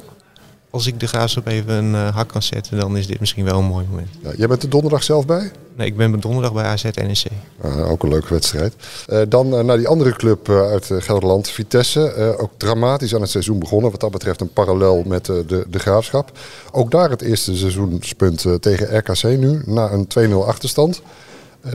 als 0.70 0.86
ik 0.86 1.00
de 1.00 1.06
graafschap 1.06 1.46
even 1.46 1.74
een 1.74 1.92
uh, 1.92 2.14
hak 2.14 2.28
kan 2.28 2.42
zetten, 2.42 2.78
dan 2.78 2.96
is 2.96 3.06
dit 3.06 3.20
misschien 3.20 3.44
wel 3.44 3.58
een 3.58 3.64
mooi 3.64 3.86
moment. 3.88 4.08
Ja, 4.22 4.30
jij 4.36 4.48
bent 4.48 4.62
er 4.62 4.70
donderdag 4.70 5.02
zelf 5.02 5.26
bij? 5.26 5.50
Nee, 5.76 5.86
ik 5.86 5.96
ben 5.96 6.20
donderdag 6.20 6.52
bij 6.52 6.64
AZ 6.64 6.82
NEC. 6.82 7.24
Uh, 7.64 7.90
ook 7.90 8.02
een 8.02 8.08
leuke 8.08 8.28
wedstrijd. 8.28 8.74
Uh, 9.08 9.20
dan 9.28 9.66
naar 9.66 9.76
die 9.76 9.88
andere 9.88 10.12
club 10.12 10.48
uit 10.48 10.90
Gelderland, 10.92 11.48
Vitesse. 11.48 12.36
ook 12.38 12.50
dramatisch 12.56 13.14
aan 13.14 13.20
het 13.20 13.30
seizoen 13.30 13.58
begonnen. 13.58 13.90
Wat 13.90 14.00
dat 14.00 14.10
betreft 14.10 14.40
een 14.40 14.52
parallel 14.52 15.02
met 15.06 15.24
de, 15.24 15.64
de 15.70 15.78
graafschap. 15.78 16.38
Ook 16.72 16.90
daar 16.90 17.10
het 17.10 17.22
eerste 17.22 17.56
seizoenspunt 17.56 18.46
tegen 18.60 18.96
RKC 18.98 19.22
nu, 19.22 19.62
na 19.66 19.90
een 19.90 20.30
2-0 20.30 20.34
achterstand. 20.46 21.02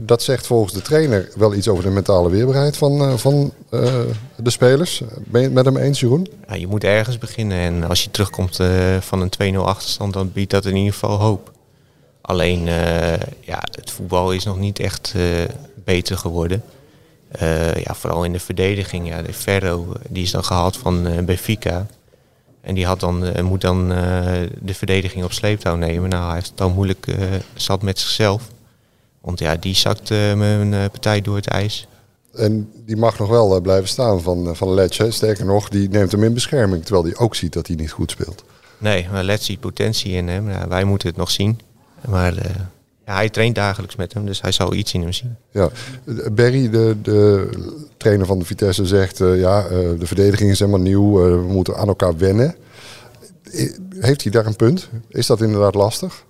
Dat 0.02 0.22
zegt 0.22 0.46
volgens 0.46 0.72
de 0.72 0.82
trainer 0.82 1.28
wel 1.36 1.54
iets 1.54 1.68
over 1.68 1.84
de 1.84 1.90
mentale 1.90 2.30
weerbaarheid 2.30 2.76
van, 2.76 3.02
uh, 3.02 3.14
van 3.14 3.52
uh, 3.70 3.94
de 4.36 4.50
spelers. 4.50 5.02
Ben 5.24 5.40
je 5.40 5.46
het 5.46 5.54
met 5.54 5.64
hem 5.64 5.76
eens, 5.76 6.00
Jeroen? 6.00 6.28
Ja, 6.48 6.54
je 6.54 6.66
moet 6.66 6.84
ergens 6.84 7.18
beginnen. 7.18 7.58
En 7.58 7.84
als 7.84 8.04
je 8.04 8.10
terugkomt 8.10 8.60
van 9.00 9.30
een 9.38 9.54
2-0 9.54 9.58
achterstand, 9.58 10.12
dan 10.12 10.32
biedt 10.32 10.50
dat 10.50 10.64
in 10.64 10.76
ieder 10.76 10.92
geval 10.92 11.18
hoop. 11.18 11.52
Alleen 12.20 12.64
ja, 13.40 13.62
het 13.70 13.90
voetbal 13.90 14.32
is 14.32 14.44
nog 14.44 14.58
niet 14.58 14.78
echt 14.78 15.14
beter 15.84 16.18
geworden. 16.18 16.62
ja, 17.82 17.94
vooral 17.94 18.24
in 18.24 18.32
de 18.32 18.40
verdediging. 18.40 19.08
Ja, 19.08 19.22
de 19.22 19.32
Ferro 19.32 19.92
die 20.08 20.22
is 20.22 20.30
dan 20.30 20.44
gehaald 20.44 20.76
van 20.76 21.24
Benfica. 21.24 21.86
En 22.60 22.74
die 22.74 22.86
had 22.86 23.00
dan, 23.00 23.44
moet 23.44 23.60
dan 23.60 23.88
de 24.60 24.74
verdediging 24.74 25.24
op 25.24 25.32
sleeptouw 25.32 25.76
nemen. 25.76 26.10
Nou, 26.10 26.24
hij 26.24 26.34
heeft 26.34 26.48
het 26.48 26.56
dan 26.56 26.72
moeilijk 26.72 27.06
zat 27.54 27.82
met 27.82 27.98
zichzelf. 27.98 28.42
Want 29.26 29.38
ja, 29.38 29.56
die 29.56 29.74
zakt 29.74 30.10
mijn 30.10 30.70
partij 30.70 31.20
door 31.20 31.36
het 31.36 31.46
ijs. 31.46 31.88
En 32.34 32.70
die 32.84 32.96
mag 32.96 33.18
nog 33.18 33.28
wel 33.28 33.60
blijven 33.60 33.88
staan 33.88 34.22
van, 34.22 34.56
van. 34.56 34.88
Sterker 35.08 35.44
nog, 35.44 35.68
die 35.68 35.88
neemt 35.88 36.12
hem 36.12 36.24
in 36.24 36.34
bescherming. 36.34 36.84
Terwijl 36.84 37.04
hij 37.04 37.16
ook 37.16 37.34
ziet 37.34 37.52
dat 37.52 37.66
hij 37.66 37.76
niet 37.76 37.90
goed 37.90 38.10
speelt. 38.10 38.44
Nee, 38.78 39.08
maar 39.12 39.24
Letch 39.24 39.44
ziet 39.44 39.60
potentie 39.60 40.12
in 40.12 40.28
hem. 40.28 40.50
Ja, 40.50 40.68
wij 40.68 40.84
moeten 40.84 41.08
het 41.08 41.16
nog 41.16 41.30
zien. 41.30 41.60
Maar 42.08 42.34
ja, 43.06 43.14
hij 43.14 43.28
traint 43.28 43.54
dagelijks 43.54 43.96
met 43.96 44.12
hem, 44.12 44.26
dus 44.26 44.40
hij 44.40 44.52
zal 44.52 44.74
iets 44.74 44.92
in 44.92 45.00
hem 45.00 45.12
zien. 45.12 45.36
Ja, 45.50 45.70
Berry, 46.32 46.70
de, 46.70 46.96
de 47.02 47.48
trainer 47.96 48.26
van 48.26 48.38
de 48.38 48.44
Vitesse, 48.44 48.86
zegt 48.86 49.20
uh, 49.20 49.40
ja, 49.40 49.68
de 49.68 50.06
verdediging 50.06 50.50
is 50.50 50.58
helemaal 50.58 50.80
nieuw. 50.80 51.12
we 51.12 51.52
moeten 51.52 51.76
aan 51.76 51.88
elkaar 51.88 52.16
wennen. 52.16 52.54
Heeft 53.98 54.22
hij 54.22 54.32
daar 54.32 54.46
een 54.46 54.56
punt? 54.56 54.88
Is 55.08 55.26
dat 55.26 55.40
inderdaad 55.40 55.74
lastig? 55.74 56.24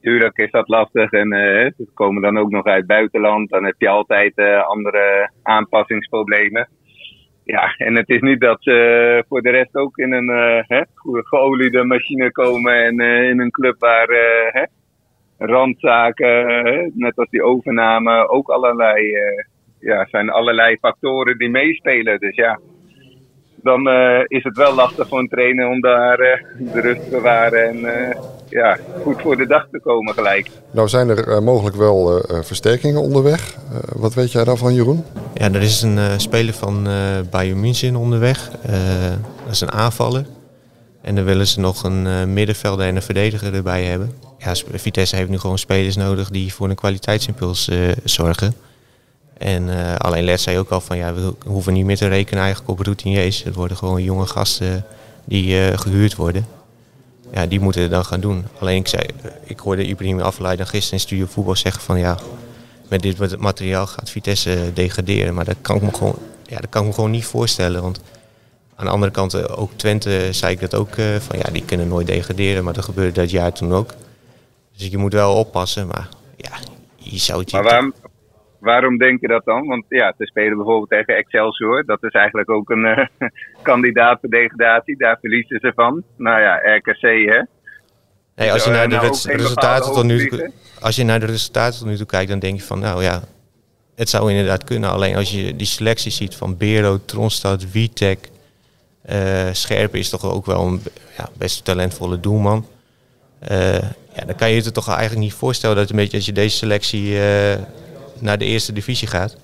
Tuurlijk 0.00 0.38
is 0.38 0.50
dat 0.50 0.68
lastig 0.68 1.10
en 1.10 1.32
uh, 1.32 1.70
ze 1.76 1.86
komen 1.94 2.22
dan 2.22 2.38
ook 2.38 2.50
nog 2.50 2.64
uit 2.64 2.76
het 2.76 2.86
buitenland. 2.86 3.50
Dan 3.50 3.64
heb 3.64 3.74
je 3.78 3.88
altijd 3.88 4.32
uh, 4.36 4.66
andere 4.66 5.30
aanpassingsproblemen. 5.42 6.68
Ja, 7.44 7.74
en 7.76 7.96
het 7.96 8.08
is 8.08 8.20
niet 8.20 8.40
dat 8.40 8.62
ze 8.62 9.24
voor 9.28 9.42
de 9.42 9.50
rest 9.50 9.76
ook 9.76 9.98
in 9.98 10.12
een 10.12 10.30
uh, 10.68 10.80
geoliede 11.02 11.84
machine 11.84 12.32
komen 12.32 12.84
en 12.84 13.00
in 13.00 13.40
een 13.40 13.50
club 13.50 13.74
waar 13.78 14.08
randzaken, 15.38 16.92
net 16.94 17.16
als 17.16 17.28
die 17.30 17.42
overname, 17.42 18.28
ook 18.28 18.48
allerlei, 18.48 19.16
ja, 19.80 20.06
zijn 20.10 20.30
allerlei 20.30 20.76
factoren 20.76 21.38
die 21.38 21.50
meespelen. 21.50 22.20
Dus 22.20 22.34
ja, 22.34 22.58
dan 23.62 23.88
uh, 23.88 24.18
is 24.26 24.44
het 24.44 24.56
wel 24.56 24.74
lastig 24.74 25.08
voor 25.08 25.18
een 25.18 25.28
trainer 25.28 25.68
om 25.68 25.80
daar 25.80 26.20
uh, 26.20 26.72
de 26.72 26.80
rust 26.80 27.04
te 27.04 27.10
bewaren 27.10 27.68
en 27.68 27.76
uh, 27.76 28.16
ja, 28.48 28.78
goed 29.02 29.20
voor 29.20 29.36
de 29.36 29.46
dag 29.46 29.66
te 29.70 29.80
komen 29.80 30.14
gelijk. 30.14 30.50
Nou 30.70 30.88
zijn 30.88 31.08
er 31.08 31.42
mogelijk 31.42 31.76
wel 31.76 32.24
versterkingen 32.42 33.00
onderweg. 33.00 33.56
wat 33.96 34.14
weet 34.14 34.32
jij 34.32 34.44
daarvan 34.44 34.74
Jeroen? 34.74 35.04
Ja, 35.34 35.44
er 35.44 35.62
is 35.62 35.82
een 35.82 36.20
speler 36.20 36.54
van 36.54 36.88
Bayern 37.30 37.60
München 37.60 37.96
onderweg. 37.96 38.50
dat 39.44 39.52
is 39.52 39.60
een 39.60 39.72
aanvaller. 39.72 40.24
En 41.02 41.14
dan 41.14 41.24
willen 41.24 41.46
ze 41.46 41.60
nog 41.60 41.82
een 41.82 42.32
middenvelder 42.32 42.86
en 42.86 42.96
een 42.96 43.02
verdediger 43.02 43.54
erbij 43.54 43.84
hebben. 43.84 44.12
Ja, 44.38 44.54
Vitesse 44.72 45.16
heeft 45.16 45.28
nu 45.28 45.38
gewoon 45.38 45.58
spelers 45.58 45.96
nodig 45.96 46.30
die 46.30 46.54
voor 46.54 46.68
een 46.68 46.74
kwaliteitsimpuls 46.74 47.70
zorgen. 48.04 48.54
En 49.40 49.68
uh, 49.68 49.94
alleen 49.94 50.24
Let 50.24 50.40
zei 50.40 50.58
ook 50.58 50.70
al 50.70 50.80
van 50.80 50.96
ja, 50.96 51.14
we 51.14 51.34
hoeven 51.46 51.72
niet 51.72 51.84
meer 51.84 51.96
te 51.96 52.06
rekenen 52.06 52.42
eigenlijk 52.42 52.70
op 52.70 52.80
routiniers. 52.80 53.42
Het 53.42 53.54
worden 53.54 53.76
gewoon 53.76 54.02
jonge 54.02 54.26
gasten 54.26 54.84
die 55.24 55.70
uh, 55.70 55.78
gehuurd 55.78 56.14
worden. 56.14 56.46
Ja, 57.32 57.46
die 57.46 57.60
moeten 57.60 57.82
het 57.82 57.90
dan 57.90 58.04
gaan 58.04 58.20
doen. 58.20 58.44
Alleen 58.58 58.76
ik, 58.76 58.88
zei, 58.88 59.02
ik 59.44 59.58
hoorde 59.58 59.84
Ibrahim 59.84 60.20
Afleiden 60.20 60.66
gisteren 60.66 60.94
in 60.94 61.00
Studio 61.00 61.26
Voetbal 61.26 61.56
zeggen 61.56 61.82
van 61.82 61.98
ja, 61.98 62.18
met 62.88 63.02
dit 63.02 63.38
materiaal 63.38 63.86
gaat 63.86 64.10
Vitesse 64.10 64.70
degraderen. 64.74 65.34
Maar 65.34 65.44
dat 65.44 65.56
kan 65.60 65.76
ik 65.76 65.82
me 65.82 65.94
gewoon, 65.94 66.18
ja, 66.46 66.58
dat 66.58 66.70
kan 66.70 66.82
ik 66.82 66.88
me 66.88 66.94
gewoon 66.94 67.10
niet 67.10 67.24
voorstellen. 67.24 67.82
Want 67.82 68.00
aan 68.74 68.84
de 68.84 68.90
andere 68.92 69.12
kant, 69.12 69.34
eh, 69.34 69.58
ook 69.60 69.70
Twente 69.76 70.28
zei 70.30 70.52
ik 70.52 70.60
dat 70.60 70.74
ook 70.74 70.94
van 71.18 71.38
ja, 71.38 71.50
die 71.52 71.64
kunnen 71.64 71.88
nooit 71.88 72.06
degraderen. 72.06 72.64
Maar 72.64 72.74
dat 72.74 72.84
gebeurde 72.84 73.20
dat 73.20 73.30
jaar 73.30 73.52
toen 73.52 73.74
ook. 73.74 73.94
Dus 74.76 74.86
je 74.88 74.98
moet 74.98 75.12
wel 75.12 75.34
oppassen. 75.34 75.86
Maar 75.86 76.08
ja, 76.36 76.52
je 76.96 77.18
zou 77.18 77.40
het 77.40 77.52
maar 77.52 77.62
waarom, 77.62 77.92
waarom 78.60 78.98
denk 78.98 79.20
je 79.20 79.28
dat 79.28 79.44
dan? 79.44 79.66
Want 79.66 79.84
ja, 79.88 80.14
ze 80.18 80.26
spelen 80.26 80.56
bijvoorbeeld 80.56 80.90
tegen 80.90 81.16
Excelsior. 81.16 81.84
Dat 81.84 82.02
is 82.02 82.12
eigenlijk 82.12 82.50
ook 82.50 82.70
een 82.70 82.84
uh, 83.18 83.28
kandidaat 83.62 84.20
voor 84.20 84.30
degradatie. 84.30 84.96
Daar 84.96 85.18
verliezen 85.20 85.58
ze 85.60 85.72
van. 85.74 86.02
Nou 86.16 86.40
ja, 86.40 86.54
RKC 86.56 87.00
hè. 87.00 87.42
Nee, 88.36 88.52
als, 88.52 88.64
je 88.64 88.70
naar 88.70 88.88
de 88.88 88.94
nou 88.94 89.06
resultaten 89.24 89.92
tot 89.92 90.04
nu 90.04 90.28
toe, 90.28 90.52
als 90.80 90.96
je 90.96 91.04
naar 91.04 91.20
de 91.20 91.26
resultaten 91.26 91.78
tot 91.78 91.88
nu 91.88 91.96
toe 91.96 92.06
kijkt, 92.06 92.30
dan 92.30 92.38
denk 92.38 92.56
je 92.56 92.66
van 92.66 92.78
nou 92.78 93.02
ja, 93.02 93.22
het 93.94 94.08
zou 94.08 94.30
inderdaad 94.30 94.64
kunnen. 94.64 94.90
Alleen 94.90 95.16
als 95.16 95.30
je 95.30 95.56
die 95.56 95.66
selectie 95.66 96.10
ziet 96.10 96.34
van 96.34 96.56
Bero, 96.56 96.98
Tronstad, 97.04 97.72
Witek, 97.72 98.28
uh, 99.10 99.48
Scherpen 99.52 99.98
is 99.98 100.08
toch 100.08 100.24
ook 100.24 100.46
wel 100.46 100.66
een 100.66 100.82
ja, 101.16 101.28
best 101.38 101.64
talentvolle 101.64 102.20
doelman. 102.20 102.66
Uh, 103.50 103.72
ja, 104.14 104.24
dan 104.26 104.34
kan 104.36 104.50
je 104.50 104.54
je 104.54 104.70
toch 104.70 104.88
eigenlijk 104.88 105.20
niet 105.20 105.32
voorstellen 105.32 105.76
dat 105.76 105.90
een 105.90 105.96
beetje 105.96 106.16
als 106.16 106.26
je 106.26 106.32
deze 106.32 106.56
selectie 106.56 107.18
naar 108.20 108.38
de 108.38 108.44
eerste 108.44 108.72
divisie 108.72 109.08
gaat. 109.08 109.36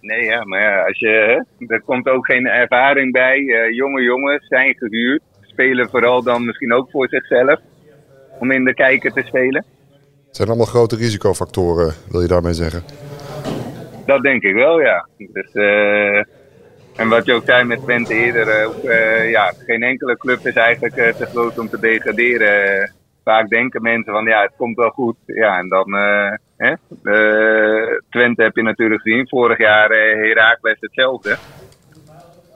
Nee, 0.00 0.24
ja, 0.24 0.44
maar 0.44 0.60
ja, 0.60 0.84
als 0.84 0.98
je, 0.98 1.44
er 1.66 1.82
komt 1.82 2.08
ook 2.08 2.26
geen 2.26 2.46
ervaring 2.46 3.12
bij. 3.12 3.38
Uh, 3.38 3.70
jonge 3.70 4.02
jongens 4.02 4.46
zijn 4.46 4.74
gehuurd, 4.76 5.22
spelen 5.40 5.88
vooral 5.88 6.22
dan 6.22 6.44
misschien 6.44 6.72
ook 6.72 6.90
voor 6.90 7.08
zichzelf 7.08 7.60
om 8.38 8.50
in 8.50 8.64
de 8.64 8.74
kijker 8.74 9.12
te 9.12 9.22
spelen. 9.26 9.64
Het 10.26 10.36
zijn 10.36 10.48
allemaal 10.48 10.66
grote 10.66 10.96
risicofactoren, 10.96 11.94
wil 12.10 12.20
je 12.20 12.28
daarmee 12.28 12.52
zeggen? 12.52 12.82
Dat 14.06 14.22
denk 14.22 14.42
ik 14.42 14.54
wel, 14.54 14.80
ja. 14.80 15.08
Dus, 15.16 15.54
uh, 15.54 16.16
en 16.96 17.08
wat 17.08 17.26
je 17.26 17.32
ook 17.32 17.44
zei 17.44 17.64
met 17.64 17.82
Twente 17.82 18.14
eerder, 18.14 18.68
uh, 18.84 19.30
ja, 19.30 19.52
geen 19.66 19.82
enkele 19.82 20.16
club 20.16 20.46
is 20.46 20.54
eigenlijk 20.54 20.94
te 20.94 21.26
groot 21.26 21.58
om 21.58 21.68
te 21.68 21.80
degraderen. 21.80 22.92
Vaak 23.28 23.48
denken 23.48 23.82
mensen 23.82 24.12
van 24.12 24.24
ja, 24.24 24.42
het 24.42 24.52
komt 24.56 24.76
wel 24.76 24.90
goed. 24.90 25.16
Ja, 25.26 25.58
en 25.58 25.68
dan 25.68 25.86
Hè? 26.58 26.72
Uh, 27.02 27.98
Twente 28.10 28.42
heb 28.42 28.56
je 28.56 28.62
natuurlijk 28.62 29.00
gezien. 29.00 29.28
Vorig 29.28 29.58
jaar 29.58 29.90
uh, 29.90 29.98
Herakles 29.98 30.76
hetzelfde. 30.80 31.36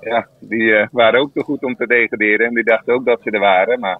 Ja, 0.01 0.27
die 0.41 0.89
waren 0.93 1.21
ook 1.21 1.33
te 1.35 1.43
goed 1.43 1.65
om 1.65 1.77
te 1.77 1.87
degraderen. 1.87 2.47
En 2.47 2.55
die 2.55 2.65
dachten 2.65 2.95
ook 2.95 3.05
dat 3.05 3.21
ze 3.23 3.31
er 3.31 3.41
waren. 3.41 3.81
Maar 3.81 3.99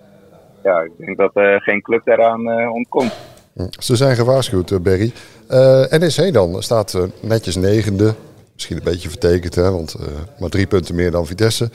ja, 0.63 0.81
ik 0.81 0.93
denk 0.97 1.17
dat 1.17 1.31
geen 1.63 1.83
club 1.83 2.05
daaraan 2.05 2.69
ontkomt. 2.69 3.17
Hm, 3.55 3.67
ze 3.79 3.97
zijn 3.97 4.17
gewaarschuwd, 4.17 4.83
Berry. 4.83 5.13
NEC 5.91 6.33
dan 6.33 6.63
staat 6.63 7.09
netjes 7.21 7.57
negende. 7.57 8.15
Misschien 8.53 8.77
een 8.77 8.85
beetje 8.85 9.09
vertekend, 9.09 9.55
hè, 9.55 9.71
want 9.71 9.97
maar 10.39 10.51
drie 10.51 10.67
punten 10.67 10.95
meer 10.95 11.11
dan 11.11 11.27
Vitesse. 11.27 11.71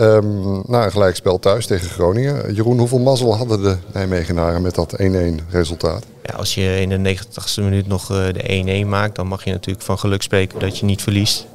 Um, 0.00 0.62
na 0.66 0.84
een 0.84 0.90
gelijkspel 0.90 1.38
thuis 1.38 1.66
tegen 1.66 1.88
Groningen. 1.88 2.54
Jeroen, 2.54 2.78
hoeveel 2.78 2.98
mazzel 2.98 3.36
hadden 3.36 3.62
de 3.62 3.76
Nijmegenaren 3.92 4.62
met 4.62 4.74
dat 4.74 4.96
1-1 5.02 5.04
resultaat? 5.50 6.04
Ja, 6.22 6.34
als 6.34 6.54
je 6.54 6.80
in 6.80 6.88
de 7.02 7.16
90ste 7.16 7.62
minuut 7.62 7.86
nog 7.86 8.10
uh, 8.10 8.26
de 8.32 8.84
1-1 8.84 8.88
maakt, 8.88 9.16
dan 9.16 9.26
mag 9.26 9.44
je 9.44 9.50
natuurlijk 9.50 9.84
van 9.84 9.98
geluk 9.98 10.22
spreken 10.22 10.58
dat 10.58 10.78
je 10.78 10.84
niet 10.84 11.02
verliest. 11.02 11.46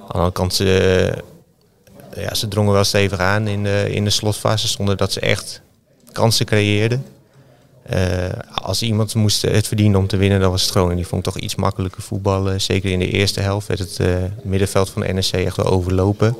Aan 0.00 0.06
de 0.06 0.12
andere 0.12 0.32
kant, 0.32 0.54
ze, 0.54 0.64
uh, 2.16 2.24
ja, 2.24 2.34
ze 2.34 2.48
drongen 2.48 2.72
wel 2.72 2.84
stevig 2.84 3.18
aan 3.18 3.46
in 3.46 3.62
de, 3.62 3.86
in 3.90 4.04
de 4.04 4.10
slotfase, 4.10 4.68
zonder 4.68 4.96
dat 4.96 5.12
ze 5.12 5.20
echt 5.20 5.60
kansen 6.12 6.46
creëerden. 6.46 7.04
Uh, 7.92 7.98
als 8.54 8.82
iemand 8.82 9.14
moest 9.14 9.42
het 9.42 9.66
verdienen 9.66 10.00
om 10.00 10.06
te 10.06 10.16
winnen, 10.16 10.40
dan 10.40 10.50
was 10.50 10.62
het 10.62 10.70
Groningen. 10.70 10.96
Die 10.96 11.06
vond 11.06 11.24
toch 11.24 11.38
iets 11.38 11.54
makkelijker 11.54 12.02
voetballen. 12.02 12.60
Zeker 12.60 12.90
in 12.90 12.98
de 12.98 13.10
eerste 13.10 13.40
helft 13.40 13.66
werd 13.66 13.80
het 13.80 14.00
middenveld 14.42 14.90
van 14.90 15.02
de 15.02 15.12
NSC 15.12 15.34
echt 15.34 15.56
wel 15.56 15.66
overlopen. 15.66 16.36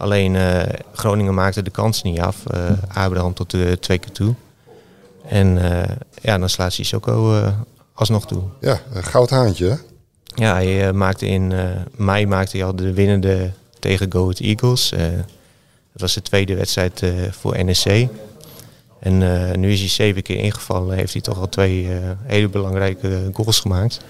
Alleen 0.00 0.34
uh, 0.34 0.62
Groningen 0.92 1.34
maakte 1.34 1.62
de 1.62 1.70
kans 1.70 2.02
niet 2.02 2.20
af. 2.20 2.36
Uh, 2.54 2.70
Abraham 2.94 3.34
tot 3.34 3.50
de 3.50 3.76
twee 3.80 3.98
keer 3.98 4.12
toe. 4.12 4.34
En 5.28 5.58
ja, 6.22 6.38
dan 6.38 6.48
slaat 6.48 6.72
Sissoko 6.72 7.44
alsnog 7.94 8.26
toe. 8.26 8.42
Ja, 8.60 8.80
een 8.92 9.04
goud 9.04 9.30
haantje 9.30 9.78
Ja, 10.34 10.54
hij 10.54 10.92
maakte 10.92 11.26
in 11.26 11.52
mei 11.96 12.26
maakte 12.26 12.56
hij 12.56 12.66
al 12.66 12.76
de 12.76 12.92
winnende 12.92 13.50
tegen 13.78 14.12
Go 14.12 14.22
Ahead 14.22 14.38
Eagles. 14.38 14.88
dat 15.92 16.00
was 16.00 16.14
de 16.14 16.22
tweede 16.22 16.54
wedstrijd 16.54 17.02
voor 17.30 17.64
NSC. 17.64 18.06
En 19.00 19.18
nu 19.60 19.72
is 19.72 19.80
hij 19.80 19.88
zeven 19.88 20.22
keer 20.22 20.38
ingevallen. 20.38 20.96
Heeft 20.96 21.12
hij 21.12 21.22
toch 21.22 21.38
al 21.38 21.48
twee 21.48 21.88
hele 22.22 22.48
belangrijke 22.48 23.30
goals 23.32 23.60
gemaakt. 23.60 24.00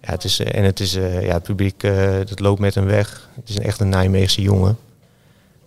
Ja, 0.00 0.10
het 0.10 0.24
is, 0.24 0.40
en 0.40 0.64
het, 0.64 0.80
is, 0.80 0.92
ja, 0.92 1.32
het 1.32 1.42
publiek 1.42 1.80
dat 2.28 2.40
loopt 2.40 2.60
met 2.60 2.74
hem 2.74 2.86
weg. 2.86 3.28
Het 3.34 3.48
is 3.48 3.56
een 3.56 3.62
echt 3.62 3.80
een 3.80 3.88
Nijmeegse 3.88 4.42
jongen. 4.42 4.78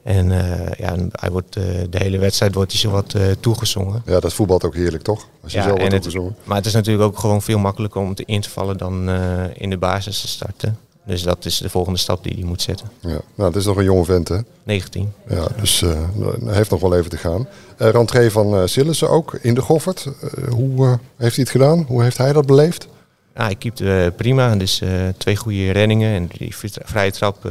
En 0.03 0.29
uh, 0.29 0.71
ja, 0.77 0.95
hij 1.11 1.31
wordt, 1.31 1.55
uh, 1.55 1.63
de 1.89 1.97
hele 1.97 2.17
wedstrijd 2.17 2.53
wordt 2.53 2.71
hij 2.71 2.79
zo 2.79 2.89
wat 2.89 3.13
uh, 3.13 3.23
toegezongen. 3.39 4.01
Ja, 4.05 4.19
dat 4.19 4.33
voetbalt 4.33 4.63
ook 4.63 4.75
heerlijk, 4.75 5.03
toch? 5.03 5.27
Als 5.43 5.51
je 5.51 5.57
ja, 5.57 5.69
wordt 5.69 5.89
toegezongen. 5.89 6.35
Maar 6.43 6.57
het 6.57 6.65
is 6.65 6.73
natuurlijk 6.73 7.05
ook 7.05 7.19
gewoon 7.19 7.41
veel 7.41 7.59
makkelijker 7.59 8.01
om 8.01 8.15
te 8.15 8.23
in 8.25 8.41
te 8.41 8.49
vallen 8.49 8.77
dan 8.77 9.09
in 9.53 9.69
de 9.69 9.77
basis 9.77 10.21
te 10.21 10.27
starten. 10.27 10.77
Dus 11.05 11.23
dat 11.23 11.45
is 11.45 11.57
de 11.57 11.69
volgende 11.69 11.99
stap 11.99 12.23
die 12.23 12.33
hij 12.33 12.43
moet 12.43 12.61
zetten. 12.61 12.87
Ja, 12.99 13.21
nou, 13.35 13.49
het 13.49 13.55
is 13.55 13.65
nog 13.65 13.77
een 13.77 13.83
jonge 13.83 14.05
vent, 14.05 14.27
hè? 14.27 14.37
19. 14.63 15.13
Ja, 15.27 15.47
dus 15.59 15.79
hij 15.79 16.53
heeft 16.55 16.69
nog 16.69 16.81
wel 16.81 16.95
even 16.95 17.09
te 17.09 17.17
gaan. 17.17 17.47
Uh, 17.77 17.89
rentree 17.89 18.31
van 18.31 18.55
uh, 18.55 18.61
Sillissen 18.65 19.09
ook 19.09 19.33
in 19.41 19.53
de 19.53 19.61
Goffert. 19.61 20.07
hoe 20.49 20.99
heeft 21.17 21.35
hij 21.35 21.43
het 21.43 21.49
gedaan? 21.49 21.85
Hoe 21.87 22.03
heeft 22.03 22.17
hij 22.17 22.33
dat 22.33 22.45
beleefd? 22.45 22.87
Ja, 23.35 23.43
hij 23.43 23.55
keepte 23.55 24.13
prima. 24.15 24.55
Dus 24.55 24.81
twee 25.17 25.35
goede 25.35 25.71
renningen 25.71 26.15
en 26.15 26.29
die 26.37 26.55
vrije 26.83 27.11
trap 27.11 27.49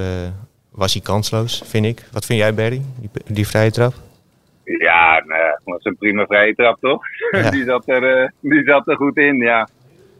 was 0.80 0.92
hij 0.92 1.02
kansloos, 1.02 1.62
vind 1.64 1.86
ik. 1.86 2.04
Wat 2.12 2.26
vind 2.26 2.38
jij, 2.38 2.54
Barry, 2.54 2.82
die, 3.00 3.10
die 3.26 3.46
vrije 3.46 3.70
trap? 3.70 3.94
Ja, 4.64 5.20
dat 5.20 5.60
was 5.64 5.84
een 5.84 5.96
prima 5.96 6.26
vrije 6.26 6.54
trap, 6.54 6.80
toch? 6.80 7.02
Ja. 7.30 7.50
die, 7.56 7.64
zat 7.64 7.88
er, 7.88 8.22
eh, 8.22 8.28
die 8.40 8.62
zat 8.64 8.88
er 8.88 8.96
goed 8.96 9.16
in, 9.16 9.36
ja. 9.36 9.68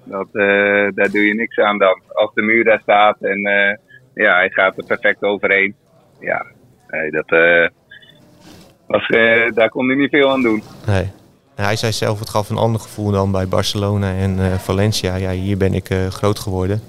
Dat, 0.05 0.27
eh, 0.33 0.89
daar 0.95 1.11
doe 1.11 1.27
je 1.27 1.35
niks 1.35 1.59
aan 1.59 1.79
dan. 1.79 2.01
Als 2.13 2.35
de 2.35 2.43
muur 2.43 2.65
daar 2.65 2.81
staat 2.81 3.17
en 3.21 3.45
eh, 3.45 3.77
ja, 4.15 4.35
hij 4.35 4.51
gaat 4.51 4.79
er 4.79 4.85
perfect 4.85 5.23
overheen. 5.23 5.75
Ja, 6.19 6.47
nee, 6.89 7.11
dat, 7.11 7.29
was, 8.87 9.09
daar 9.55 9.71
kon 9.71 9.87
hij 9.87 9.97
niet 9.97 10.11
veel 10.11 10.31
aan 10.31 10.43
doen. 10.43 10.63
Nee. 10.87 11.11
Hij 11.55 11.77
zei 11.77 11.93
zelf, 11.93 12.19
het 12.19 12.31
gaf 12.31 12.51
een 12.51 12.57
ander 12.57 12.81
gevoel 12.81 13.11
dan 13.11 13.33
bij 13.33 13.49
Barcelona 13.49 14.15
en 14.15 14.61
Valencia. 14.61 15.15
Ja, 15.15 15.31
hier 15.31 15.57
ben 15.57 15.75
ik 15.75 15.89
groot 16.09 16.39
geworden. 16.39 16.81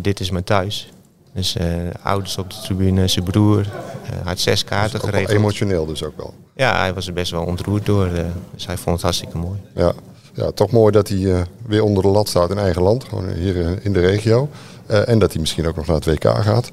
Dit 0.00 0.20
is 0.20 0.30
mijn 0.30 0.44
thuis. 0.44 0.92
Dus 1.34 1.56
eh, 1.56 1.66
ouders 2.02 2.38
op 2.38 2.50
de 2.50 2.56
tribune, 2.62 3.08
zijn 3.08 3.24
broer. 3.24 3.60
eh, 3.60 4.10
hij 4.10 4.18
had 4.24 4.38
zes 4.40 4.64
kaarten 4.64 4.96
Ook 4.96 5.02
wel 5.02 5.10
geregeld. 5.10 5.38
emotioneel 5.38 5.86
dus 5.86 6.04
ook 6.04 6.16
wel. 6.16 6.34
Ja, 6.56 6.78
hij 6.78 6.94
was 6.94 7.06
er 7.06 7.12
best 7.12 7.30
wel 7.30 7.44
ontroerd 7.44 7.86
door. 7.86 8.06
eh, 8.06 8.24
dus 8.54 8.66
hij 8.66 8.76
vond 8.76 8.94
het 8.94 9.02
hartstikke 9.04 9.38
mooi. 9.38 9.58
Ja. 9.74 9.92
ja, 10.34 10.50
toch 10.50 10.70
mooi 10.70 10.92
dat 10.92 11.08
hij 11.08 11.46
weer 11.66 11.82
onder 11.82 12.02
de 12.02 12.08
lat 12.08 12.28
staat 12.28 12.50
in 12.50 12.58
eigen 12.58 12.82
land. 12.82 13.04
Gewoon 13.04 13.28
hier 13.32 13.84
in 13.84 13.92
de 13.92 14.00
regio. 14.00 14.48
En 14.86 15.18
dat 15.18 15.32
hij 15.32 15.40
misschien 15.40 15.66
ook 15.66 15.76
nog 15.76 15.86
naar 15.86 15.96
het 15.96 16.04
WK 16.04 16.24
gaat. 16.24 16.70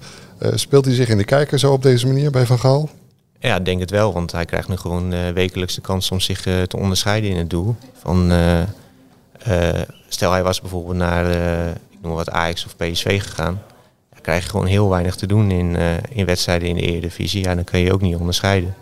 Speelt 0.54 0.86
hij 0.86 0.94
zich 0.94 1.10
in 1.10 1.18
de 1.18 1.24
kijker 1.24 1.60
zo 1.60 1.72
op 1.74 1.84
deze 1.84 2.08
manier 2.08 2.32
bij 2.32 2.46
Van 2.46 2.60
Gaal? 2.60 2.89
Ja, 3.39 3.56
ik 3.56 3.66
denk 3.66 3.80
het 3.80 3.89
wel, 3.92 4.13
want 4.13 4.32
hij 4.32 4.46
krijgt 4.46 4.68
nu 4.68 4.75
gewoon 4.78 5.13
eh, 5.13 5.30
wekelijks 5.30 5.75
de 5.75 5.82
kans 5.82 6.12
om 6.12 6.20
zich 6.20 6.42
te 6.42 6.78
onderscheiden 6.78 7.30
in 7.30 7.38
het 7.38 7.50
doel. 7.50 7.75
Van, 7.94 8.32
stel 10.08 10.32
hij 10.32 10.44
was 10.44 10.62
bijvoorbeeld 10.62 10.98
naar 10.98 11.25
ik 11.89 12.01
noem 12.01 12.13
wat 12.13 12.30
Ajax 12.30 12.66
of 12.66 12.75
PSV 12.75 13.22
gegaan. 13.22 13.62
Krijg 14.29 14.43
je 14.43 14.50
gewoon 14.50 14.65
heel 14.65 14.89
weinig 14.89 15.15
te 15.15 15.27
doen 15.27 15.51
in, 15.51 15.75
eh, 15.75 15.91
in 16.09 16.25
wedstrijden 16.25 16.67
in 16.67 16.75
de 16.75 16.81
Eredivisie. 16.81 17.43
Ja, 17.43 17.55
dan 17.55 17.63
kun 17.63 17.79
je 17.79 17.93
ook 17.93 18.01
niet 18.01 18.15
onderscheiden. 18.15 18.75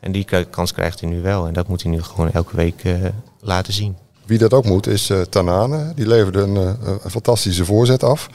En 0.00 0.12
die 0.12 0.26
kans 0.50 0.72
krijgt 0.72 1.00
hij 1.00 1.08
nu 1.08 1.22
wel 1.22 1.46
en 1.46 1.52
dat 1.52 1.68
moet 1.68 1.82
hij 1.82 1.90
nu 1.90 2.02
gewoon 2.02 2.32
elke 2.32 2.56
week 2.56 2.84
eh, 2.84 2.94
laten 3.40 3.72
zien. 3.72 3.96
Wie 4.26 4.38
dat 4.38 4.52
ook 4.52 4.64
moet 4.64 4.86
is 4.86 5.10
eh, 5.10 5.20
Tanane. 5.20 5.92
Die 5.94 6.06
leverde 6.06 6.40
een, 6.40 6.76
fantastische 7.10 7.64
voorzet 7.64 8.02
af. 8.02 8.28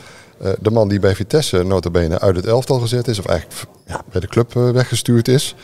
De 0.60 0.72
man 0.72 0.88
die 0.88 1.00
bij 1.00 1.16
Vitesse 1.16 1.64
notabene 1.64 2.20
uit 2.20 2.36
het 2.36 2.46
elftal 2.46 2.80
gezet 2.80 3.08
is. 3.08 3.20
Of 3.20 3.26
eigenlijk 3.26 3.62
ja, 3.88 4.02
bij 4.12 4.22
de 4.22 4.28
club 4.28 4.54
weggestuurd 4.54 5.28
is. 5.28 5.56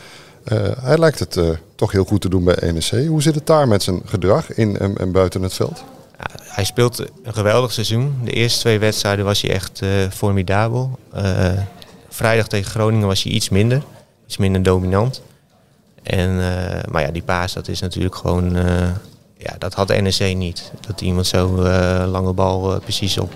Hij 0.80 0.98
lijkt 0.98 1.18
het 1.18 1.38
toch 1.74 1.92
heel 1.92 2.04
goed 2.04 2.20
te 2.20 2.28
doen 2.28 2.44
bij 2.44 2.72
NEC. 2.72 3.06
Hoe 3.06 3.22
zit 3.22 3.34
het 3.34 3.46
daar 3.46 3.68
met 3.68 3.82
zijn 3.82 4.02
gedrag 4.04 4.52
in 4.52 4.78
en 4.78 5.12
buiten 5.12 5.42
het 5.42 5.54
veld? 5.54 5.84
Hij 6.58 6.66
speelt 6.66 6.98
een 6.98 7.34
geweldig 7.34 7.72
seizoen. 7.72 8.20
De 8.24 8.30
eerste 8.30 8.60
twee 8.60 8.78
wedstrijden 8.78 9.24
was 9.24 9.40
hij 9.40 9.50
echt 9.50 9.82
eh, 9.82 9.90
formidabel. 10.10 10.98
Eh, 11.12 11.52
vrijdag 12.08 12.48
tegen 12.48 12.70
Groningen 12.70 13.06
was 13.06 13.22
hij 13.22 13.32
iets 13.32 13.48
minder. 13.48 13.82
Iets 14.26 14.36
minder 14.36 14.62
dominant. 14.62 15.22
En, 16.02 16.30
eh, 16.30 16.90
maar 16.90 17.02
ja, 17.02 17.10
die 17.10 17.22
paas, 17.22 17.52
dat 17.52 17.68
is 17.68 17.80
natuurlijk 17.80 18.14
gewoon... 18.14 18.56
ja, 19.36 19.54
dat 19.58 19.74
had 19.74 19.88
NEC 19.88 20.36
niet. 20.36 20.72
Dat 20.86 21.00
iemand 21.00 21.26
zo 21.26 21.48
lange 22.06 22.32
bal 22.32 22.80
precies 22.80 23.18
op 23.18 23.32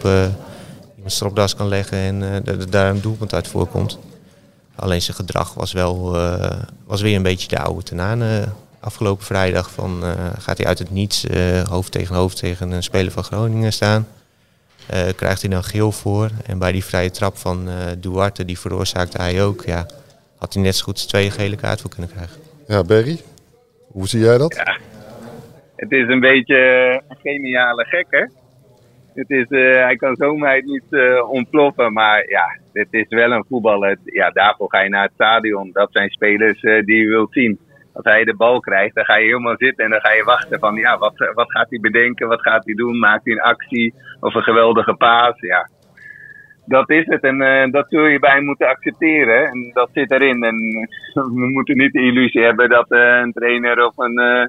iemand 0.94 1.12
stropdas 1.12 1.54
kan 1.54 1.68
leggen 1.68 1.98
en 1.98 2.44
daar 2.70 2.90
een 2.90 3.00
doelpunt 3.00 3.34
uit 3.34 3.48
voorkomt. 3.48 3.98
Alleen 4.74 5.02
zijn 5.02 5.16
gedrag 5.16 5.54
was 5.54 5.72
wel 5.72 6.10
was 6.86 7.00
weer 7.00 7.16
een 7.16 7.22
beetje 7.22 7.48
de 7.48 7.58
oude 7.58 7.82
tenane 7.82 8.44
afgelopen 8.82 9.24
vrijdag. 9.24 9.70
Van, 9.70 10.04
eh, 10.04 10.32
gaat 10.38 10.58
hij 10.58 10.66
uit 10.66 10.78
het 10.78 10.90
niets 10.90 11.26
eh, 11.26 11.62
hoofd 11.62 11.92
tegen 11.92 12.14
hoofd 12.14 12.38
tegen 12.38 12.70
een 12.70 12.82
speler 12.82 13.12
van 13.12 13.24
Groningen 13.24 13.72
staan. 13.72 14.06
Eh, 14.86 15.08
krijgt 15.16 15.40
hij 15.40 15.50
dan 15.50 15.64
geel 15.64 15.92
voor. 15.92 16.30
En 16.46 16.58
bij 16.58 16.72
die 16.72 16.84
vrije 16.84 17.10
trap 17.10 17.36
van 17.36 17.68
eh, 17.68 17.74
Duarte, 17.98 18.44
die 18.44 18.58
veroorzaakte 18.58 19.22
hij 19.22 19.42
ook. 19.44 19.62
Ja, 19.64 19.86
had 20.38 20.54
hij 20.54 20.62
net 20.62 20.76
zo 20.76 20.84
goed 20.84 20.98
zijn 20.98 21.08
tweede 21.08 21.30
gele 21.30 21.56
kaart 21.56 21.80
voor 21.80 21.90
kunnen 21.90 22.10
krijgen. 22.10 22.40
Ja, 22.66 22.82
Berry, 22.82 23.20
hoe 23.86 24.08
zie 24.08 24.20
jij 24.20 24.38
dat? 24.38 24.62
Het 25.76 25.92
is 25.92 26.08
een 26.08 26.20
beetje 26.20 26.56
een 27.08 27.16
geniale 27.22 27.84
gek, 27.84 28.06
hè? 28.10 28.24
Het 29.14 29.30
is, 29.30 29.46
eh, 29.48 29.84
hij 29.84 29.96
kan 29.96 30.16
zomaar 30.16 30.62
niet 30.64 30.84
eh, 30.90 31.30
ontploffen, 31.30 31.92
maar 31.92 32.28
ja, 32.28 32.56
dit 32.72 32.86
is 32.90 33.06
wel 33.08 33.32
een 33.32 33.44
voetballer. 33.48 33.98
Ja, 34.04 34.30
daarvoor 34.30 34.70
ga 34.70 34.80
je 34.80 34.88
naar 34.88 35.02
het 35.02 35.12
stadion. 35.14 35.70
Dat 35.72 35.92
zijn 35.92 36.10
spelers 36.10 36.62
eh, 36.62 36.84
die 36.84 36.96
je 36.96 37.08
wilt 37.08 37.32
zien. 37.32 37.58
Als 37.92 38.04
hij 38.04 38.24
de 38.24 38.36
bal 38.36 38.60
krijgt, 38.60 38.94
dan 38.94 39.04
ga 39.04 39.16
je 39.16 39.24
helemaal 39.26 39.56
zitten 39.56 39.84
en 39.84 39.90
dan 39.90 40.00
ga 40.00 40.12
je 40.12 40.24
wachten 40.24 40.58
van, 40.58 40.74
ja, 40.74 40.98
wat, 40.98 41.30
wat 41.34 41.50
gaat 41.52 41.70
hij 41.70 41.80
bedenken? 41.80 42.28
Wat 42.28 42.40
gaat 42.42 42.64
hij 42.64 42.74
doen? 42.74 42.98
Maakt 42.98 43.24
hij 43.24 43.32
een 43.32 43.40
actie 43.40 43.94
of 44.20 44.34
een 44.34 44.42
geweldige 44.42 44.94
paas? 44.94 45.40
Ja, 45.40 45.68
dat 46.66 46.90
is 46.90 47.06
het. 47.06 47.22
En 47.22 47.40
eh, 47.40 47.70
dat 47.70 47.86
zul 47.88 48.04
je 48.06 48.18
bij 48.18 48.40
moeten 48.40 48.68
accepteren. 48.68 49.46
En 49.46 49.70
dat 49.72 49.88
zit 49.92 50.10
erin. 50.10 50.42
En 50.42 50.56
we 51.34 51.50
moeten 51.52 51.76
niet 51.76 51.92
de 51.92 52.02
illusie 52.02 52.42
hebben 52.42 52.68
dat 52.68 52.90
eh, 52.90 53.18
een 53.22 53.32
trainer 53.32 53.86
of 53.86 53.98
een, 53.98 54.18
eh, 54.18 54.46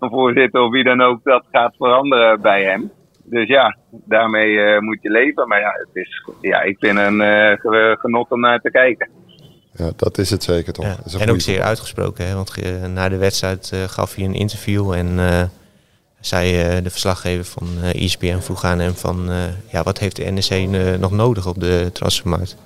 een 0.00 0.10
voorzitter 0.10 0.60
of 0.60 0.70
wie 0.70 0.84
dan 0.84 1.00
ook 1.00 1.20
dat 1.24 1.44
gaat 1.52 1.76
veranderen 1.76 2.40
bij 2.40 2.64
hem. 2.64 2.90
Dus 3.24 3.48
ja, 3.48 3.76
daarmee 3.90 4.80
moet 4.80 5.02
je 5.02 5.10
leven. 5.10 5.48
Maar 5.48 5.60
ja, 5.60 5.70
het 5.70 5.88
is, 5.92 6.24
ja 6.40 6.60
ik 6.62 6.76
vind 6.78 6.98
een 6.98 7.20
ge- 7.58 7.96
genot 8.00 8.30
om 8.30 8.40
naar 8.40 8.60
te 8.60 8.70
kijken. 8.70 9.08
Ja, 9.76 9.90
dat 9.96 10.18
is 10.18 10.30
het 10.30 10.42
zeker 10.42 10.72
toch. 10.72 10.84
Ja, 10.84 11.18
en 11.18 11.30
ook 11.30 11.40
zeer 11.40 11.62
uitgesproken, 11.62 12.26
hè, 12.26 12.34
want 12.34 12.52
na 12.88 13.08
de 13.08 13.16
wedstrijd 13.16 13.70
eh, 13.72 13.82
gaf 13.86 14.14
hij 14.14 14.24
een 14.24 14.34
interview 14.34 14.92
en 14.92 15.18
eh, 15.18 15.42
zei 16.20 16.60
eh, 16.60 16.82
de 16.82 16.90
verslaggever 16.90 17.44
van 17.44 17.68
ESPN 17.92 18.38
vroeg 18.38 18.64
aan 18.64 18.78
hem 18.78 18.94
van 18.94 19.30
ja, 19.70 19.82
wat 19.82 19.98
heeft 19.98 20.16
de 20.16 20.24
NEC 20.24 20.68
nog 20.98 21.10
nodig 21.10 21.46
op 21.46 21.60
de 21.60 21.90
transfermarkt? 21.92 22.56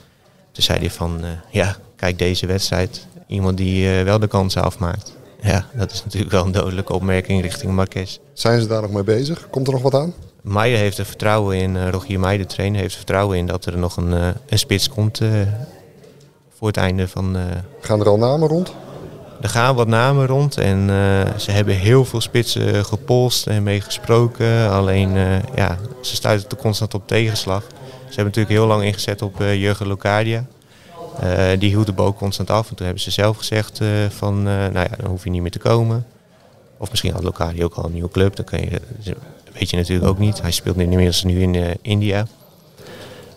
Toen 0.53 0.63
zei 0.63 0.79
hij 0.79 0.91
van 0.91 1.21
ja, 1.51 1.77
kijk 1.97 2.19
deze 2.19 2.47
wedstrijd, 2.47 3.07
iemand 3.27 3.57
die 3.57 3.89
wel 3.89 4.19
de 4.19 4.27
kansen 4.27 4.63
afmaakt. 4.63 5.17
Ja, 5.43 5.67
dat 5.75 5.93
is 5.93 6.05
natuurlijk 6.05 6.33
wel 6.33 6.45
een 6.45 6.53
dodelijke 6.53 6.93
opmerking 6.93 7.43
richting 7.43 7.73
Marquez. 7.73 8.19
Zijn 8.33 8.61
ze 8.61 8.67
daar 8.67 8.83
nog 8.83 8.91
mee 8.91 9.05
bezig? 9.05 9.47
Komt 9.51 9.67
er 9.67 9.73
nog 9.73 9.83
wat 9.83 9.95
aan? 9.95 10.15
Meijer 10.43 10.79
heeft 10.79 10.99
er 10.99 11.05
vertrouwen 11.05 11.57
in, 11.57 11.91
Rogier 11.91 12.21
Meijer, 12.21 12.47
de 12.47 12.55
trainer, 12.55 12.81
heeft 12.81 12.93
er 12.93 12.99
vertrouwen 12.99 13.39
in 13.39 13.47
dat 13.47 13.67
er 13.67 13.79
nog 13.79 13.97
een, 13.97 14.13
een 14.47 14.59
spits 14.59 14.89
komt 14.89 15.21
voor 16.59 16.67
het 16.67 16.77
einde 16.77 17.09
van, 17.09 17.37
eh, 17.37 17.43
Gaan 17.81 18.01
er 18.01 18.09
al 18.09 18.19
namen 18.19 18.49
rond? 18.49 18.75
Er 19.41 19.49
gaan 19.49 19.75
wat 19.75 19.87
namen 19.87 20.27
rond 20.27 20.57
en 20.57 20.79
eh, 20.91 21.39
ze 21.39 21.51
hebben 21.51 21.75
heel 21.75 22.05
veel 22.05 22.21
spitsen 22.21 22.85
gepolst 22.85 23.47
en 23.47 23.63
mee 23.63 23.81
gesproken. 23.81 24.71
Alleen, 24.71 25.17
eh, 25.17 25.55
ja, 25.55 25.79
ze 26.01 26.15
stuiten 26.15 26.51
er 26.51 26.57
constant 26.57 26.95
op 26.95 27.07
tegenslag. 27.07 27.63
Ze 27.89 28.15
hebben 28.15 28.25
natuurlijk 28.25 28.55
heel 28.55 28.67
lang 28.67 28.83
ingezet 28.83 29.23
op 29.23 29.41
eh, 29.41 29.61
Jurgen 29.61 29.87
Locadia. 29.87 30.45
Eh, 31.21 31.59
die 31.59 31.69
hield 31.69 31.87
de 31.87 31.93
boot 31.93 32.17
constant 32.17 32.51
af 32.51 32.69
en 32.71 32.77
toen 32.77 32.87
hebben 32.87 33.05
ze 33.05 33.11
zelf 33.11 33.37
gezegd 33.37 33.81
eh, 33.81 33.89
van, 34.09 34.39
eh, 34.39 34.55
nou 34.55 34.73
ja, 34.73 34.97
dan 34.97 35.11
hoef 35.11 35.25
je 35.25 35.31
niet 35.31 35.43
meer 35.43 35.51
te 35.51 35.59
komen. 35.59 36.07
Of 36.77 36.91
misschien 36.91 37.13
had 37.13 37.23
Locadia 37.23 37.65
ook 37.65 37.75
al 37.75 37.85
een 37.85 37.93
nieuwe 37.93 38.11
club, 38.11 38.37
dan 38.37 38.45
kun 38.45 38.61
je, 38.61 38.81
dat 39.05 39.15
weet 39.53 39.71
je 39.71 39.77
natuurlijk 39.77 40.09
ook 40.09 40.19
niet. 40.19 40.43
Hij 40.43 40.51
speelt 40.51 40.77
nu 40.77 40.83
inmiddels 40.83 41.25
nu 41.25 41.41
in 41.41 41.55
eh, 41.55 41.71
India. 41.83 42.27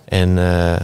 En, 0.05 0.37
eh, 0.37 0.75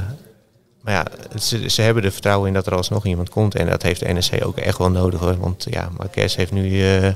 maar 0.87 0.95
ja, 0.95 1.37
ze, 1.39 1.69
ze 1.69 1.81
hebben 1.81 2.03
er 2.03 2.11
vertrouwen 2.11 2.47
in 2.47 2.53
dat 2.53 2.65
er 2.65 2.75
alsnog 2.75 3.05
iemand 3.05 3.29
komt. 3.29 3.55
En 3.55 3.65
dat 3.69 3.83
heeft 3.83 3.99
de 3.99 4.13
NEC 4.13 4.45
ook 4.45 4.57
echt 4.57 4.77
wel 4.77 4.91
nodig 4.91 5.19
hoor. 5.19 5.37
Want 5.39 5.67
ja, 5.69 5.89
Marquez 5.97 6.35
heeft 6.35 6.51
nu 6.51 6.81
eh, 6.81 7.13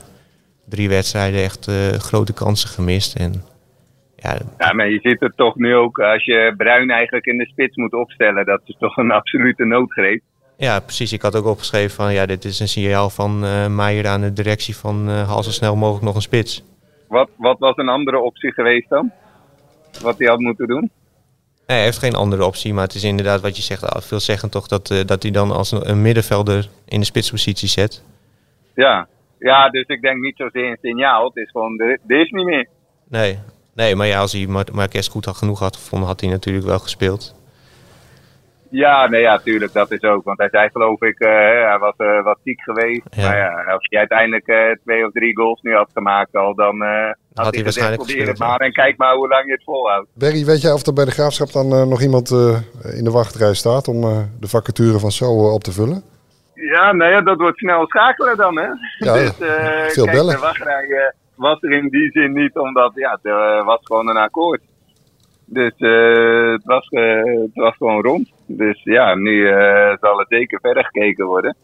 drie 0.65 0.89
wedstrijden 0.89 1.43
echt 1.43 1.67
eh, 1.67 1.88
grote 1.88 2.34
kansen 2.34 2.69
gemist. 2.69 3.15
En 3.15 3.34
ja, 4.15 4.38
Ja, 4.57 4.73
maar 4.73 4.89
je 4.89 4.99
ziet 4.99 5.19
het 5.19 5.38
toch 5.38 5.55
nu 5.55 5.75
ook 5.75 5.99
als 5.99 6.25
je 6.25 6.53
Bruin 6.57 6.89
eigenlijk 6.89 7.25
in 7.25 7.38
de 7.38 7.45
spits 7.45 7.75
moet 7.75 7.93
opstellen. 7.93 8.45
Dat 8.45 8.62
is 8.65 8.75
toch 8.79 8.97
een 8.97 9.12
absolute 9.21 9.65
noodgreep. 9.65 10.21
ja, 10.57 10.79
precies. 10.79 11.13
Ik 11.13 11.21
had 11.21 11.36
ook 11.36 11.45
opgeschreven 11.45 11.95
van 11.95 12.13
ja, 12.13 12.25
dit 12.25 12.43
is 12.43 12.60
een 12.60 12.67
signaal 12.67 13.10
van 13.10 13.39
Meijer 13.75 14.07
aan 14.07 14.21
de 14.21 14.34
directie 14.34 14.75
van 14.75 15.10
eh 15.10 15.27
haal 15.27 15.43
zo 15.43 15.51
snel 15.51 15.75
mogelijk 15.75 16.05
nog 16.05 16.15
een 16.15 16.21
spits. 16.21 16.63
Wat, 17.07 17.29
wat 17.38 17.60
was 17.60 17.77
een 17.77 17.89
andere 17.89 18.19
optie 18.19 18.53
geweest 18.53 18.89
dan? 18.89 19.12
Wat 20.01 20.17
hij 20.17 20.27
had 20.27 20.39
moeten 20.39 20.67
doen? 20.67 20.91
Nee, 21.71 21.79
hij 21.79 21.89
heeft 21.89 22.05
geen 22.05 22.15
andere 22.15 22.45
optie, 22.45 22.73
maar 22.73 22.84
het 22.84 22.93
is 22.93 23.03
inderdaad 23.03 23.41
wat 23.41 23.55
je 23.55 23.62
zegt, 23.62 23.84
ah, 23.84 24.01
veelzeggend 24.01 24.51
toch 24.51 24.67
dat, 24.67 24.91
eh, 24.91 25.05
dat 25.05 25.23
hij 25.23 25.31
dan 25.31 25.51
als 25.51 25.71
een, 25.71 25.89
een 25.89 26.01
middenvelder 26.01 26.69
in 26.86 26.99
de 26.99 27.05
spitspositie 27.05 27.67
zet. 27.67 28.03
Ja. 28.75 29.07
ja, 29.39 29.69
dus 29.69 29.86
ik 29.88 30.01
denk 30.01 30.21
niet 30.21 30.38
zozeer 30.38 30.69
een 30.69 30.77
signaal. 30.81 31.25
Het 31.25 31.36
is 31.36 31.49
gewoon, 31.51 31.79
er 31.79 31.99
er 32.07 32.21
is 32.21 32.29
niet 32.29 32.45
meer. 32.45 32.67
Nee, 33.10 33.39
nee 33.75 33.95
maar 33.95 34.07
ja, 34.07 34.19
als 34.19 34.31
hij 34.31 34.47
Mar 34.47 34.65
Marquez 34.73 35.10
goed 35.10 35.25
had 35.25 35.38
genoeg 35.38 35.60
had 35.60 35.75
gevonden, 35.75 36.07
had 36.07 36.21
hij 36.21 36.29
natuurlijk 36.29 36.65
wel 36.65 36.79
gespeeld. 36.79 37.36
Ja, 38.69 39.07
nee, 39.07 39.21
ja, 39.21 39.38
tuurlijk, 39.38 39.73
dat 39.73 39.91
is 39.91 40.01
ook. 40.01 40.23
Want 40.23 40.38
hij 40.38 40.49
zei 40.49 40.69
geloof 40.69 41.01
ik, 41.01 41.19
eh, 41.19 41.29
hij 41.67 41.77
was 41.79 41.95
eh, 41.97 42.23
wat 42.23 42.39
ziek 42.43 42.62
geweest. 42.62 43.07
Ja. 43.10 43.27
Maar 43.27 43.38
ja, 43.38 43.63
als 43.73 43.88
hij 43.89 43.99
uiteindelijk 43.99 44.77
twee 44.84 45.05
of 45.05 45.12
drie 45.12 45.36
goals 45.36 45.62
nu 45.62 45.75
had 45.75 45.89
gemaakt 45.93 46.36
al, 46.36 46.55
dan 46.55 46.84
had, 47.34 47.56
hij 47.56 47.63
waarschijnlijk 47.63 48.04
probeer 48.04 48.28
het 48.28 48.39
maar 48.39 48.60
en 48.60 48.72
kijk 48.72 48.98
maar 48.98 49.15
hoe 49.15 49.28
lang 49.28 49.46
je 49.46 49.52
het 49.52 49.63
volhoudt. 49.63 50.10
Berry, 50.13 50.46
weet 50.46 50.62
jij 50.62 50.72
of 50.72 50.86
er 50.86 50.94
bij 50.94 51.06
de 51.06 51.12
graafschap 51.12 51.52
dan 51.52 51.72
eh, 51.72 51.84
nog 51.84 52.02
iemand 52.02 52.32
eh, 52.32 52.58
in 52.98 53.04
de 53.04 53.12
wachtrij 53.12 53.54
staat 53.54 53.88
om 53.88 54.04
eh, 54.04 54.20
de 54.39 54.48
vacature 54.48 55.00
van 55.00 55.12
zo 55.12 55.54
op 55.54 55.63
te 55.63 55.72
vullen? 55.72 56.04
Ja, 56.54 56.91
nou 56.91 57.12
ja, 57.12 57.22
dat 57.22 57.38
wordt 57.38 57.58
snel 57.58 57.88
schakelen 57.88 58.38
dan, 58.38 58.58
hè. 58.58 58.67
Ja, 58.98 59.13
dus, 59.20 59.39
eh, 59.39 59.84
veel 59.96 60.04
kijk, 60.04 60.17
bellen. 60.17 60.36
de 60.36 60.41
wachtrij 60.41 61.13
was 61.41 61.62
er 61.62 61.72
in 61.72 61.88
die 61.89 62.12
zin 62.12 62.34
niet, 62.34 62.58
omdat 62.58 62.91
ja, 62.96 63.12
het 63.12 63.26
eh, 63.26 63.65
was 63.65 63.80
gewoon 63.84 64.10
een 64.10 64.17
akkoord. 64.17 64.62
Dus 65.46 65.74
eh, 65.78 66.52
het, 66.52 66.63
was, 66.63 66.88
het 66.89 67.54
was 67.54 67.76
gewoon 67.76 68.02
rond. 68.02 68.32
Dus 68.46 68.84
ja, 68.84 69.15
nu 69.15 69.50
eh, 69.50 69.98
zal 70.00 70.20
er 70.20 70.26
zeker 70.30 70.60
verder 70.62 70.84
gekeken 70.84 71.26
worden. 71.26 71.56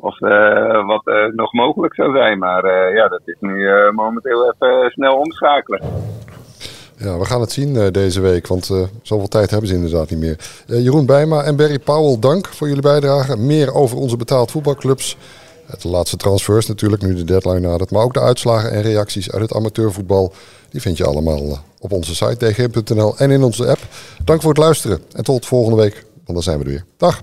Of 0.00 0.20
eh, 0.20 0.86
wat 0.86 1.06
eh, 1.06 1.24
nog 1.34 1.52
mogelijk 1.52 1.94
zou 1.94 2.16
zijn. 2.16 2.38
Maar 2.38 2.64
eh, 2.64 2.94
ja, 2.94 3.08
dat 3.08 3.20
is 3.24 3.36
nu 3.40 3.68
momenteel 3.92 4.52
even 4.52 4.90
snel 4.90 5.16
omschakelen. 5.16 5.82
Ja, 6.96 7.18
we 7.18 7.24
gaan 7.24 7.40
het 7.40 7.52
zien 7.52 7.92
deze 7.92 8.20
week, 8.20 8.46
want 8.46 8.64
zoveel 9.02 9.28
tijd 9.28 9.50
hebben 9.50 9.68
ze 9.68 9.74
inderdaad 9.74 10.10
niet 10.10 10.18
meer. 10.18 10.36
Jeroen 10.66 11.06
Bijma 11.06 11.42
en 11.42 11.56
Barry 11.56 11.78
Powell, 11.78 12.16
dank 12.20 12.46
voor 12.46 12.66
jullie 12.68 12.82
bijdrage. 12.82 13.36
Meer 13.36 13.74
over 13.74 13.96
onze 13.96 14.16
betaald 14.16 14.50
voetbalclubs. 14.50 15.16
De 15.82 15.88
laatste 15.88 16.16
transfers 16.16 16.66
natuurlijk, 16.66 17.02
nu 17.02 17.14
de 17.14 17.24
deadline 17.24 17.60
nadert. 17.60 17.90
Maar 17.90 18.02
ook 18.02 18.14
de 18.14 18.20
uitslagen 18.20 18.70
en 18.70 18.82
reacties 18.82 19.32
uit 19.32 19.42
het 19.42 19.54
amateurvoetbal. 19.54 20.32
Die 20.70 20.80
vind 20.80 20.96
je 20.96 21.04
allemaal 21.04 21.58
op 21.80 21.92
onze 21.92 22.14
site 22.14 22.36
dgm.nl 22.36 23.16
en 23.16 23.30
in 23.30 23.42
onze 23.42 23.66
app. 23.66 23.80
Dank 24.24 24.40
voor 24.40 24.50
het 24.50 24.62
luisteren 24.62 24.98
en 25.12 25.24
tot 25.24 25.46
volgende 25.46 25.82
week, 25.82 25.94
want 26.14 26.26
dan 26.26 26.42
zijn 26.42 26.58
we 26.58 26.64
er 26.64 26.70
weer. 26.70 26.84
Dag! 26.96 27.22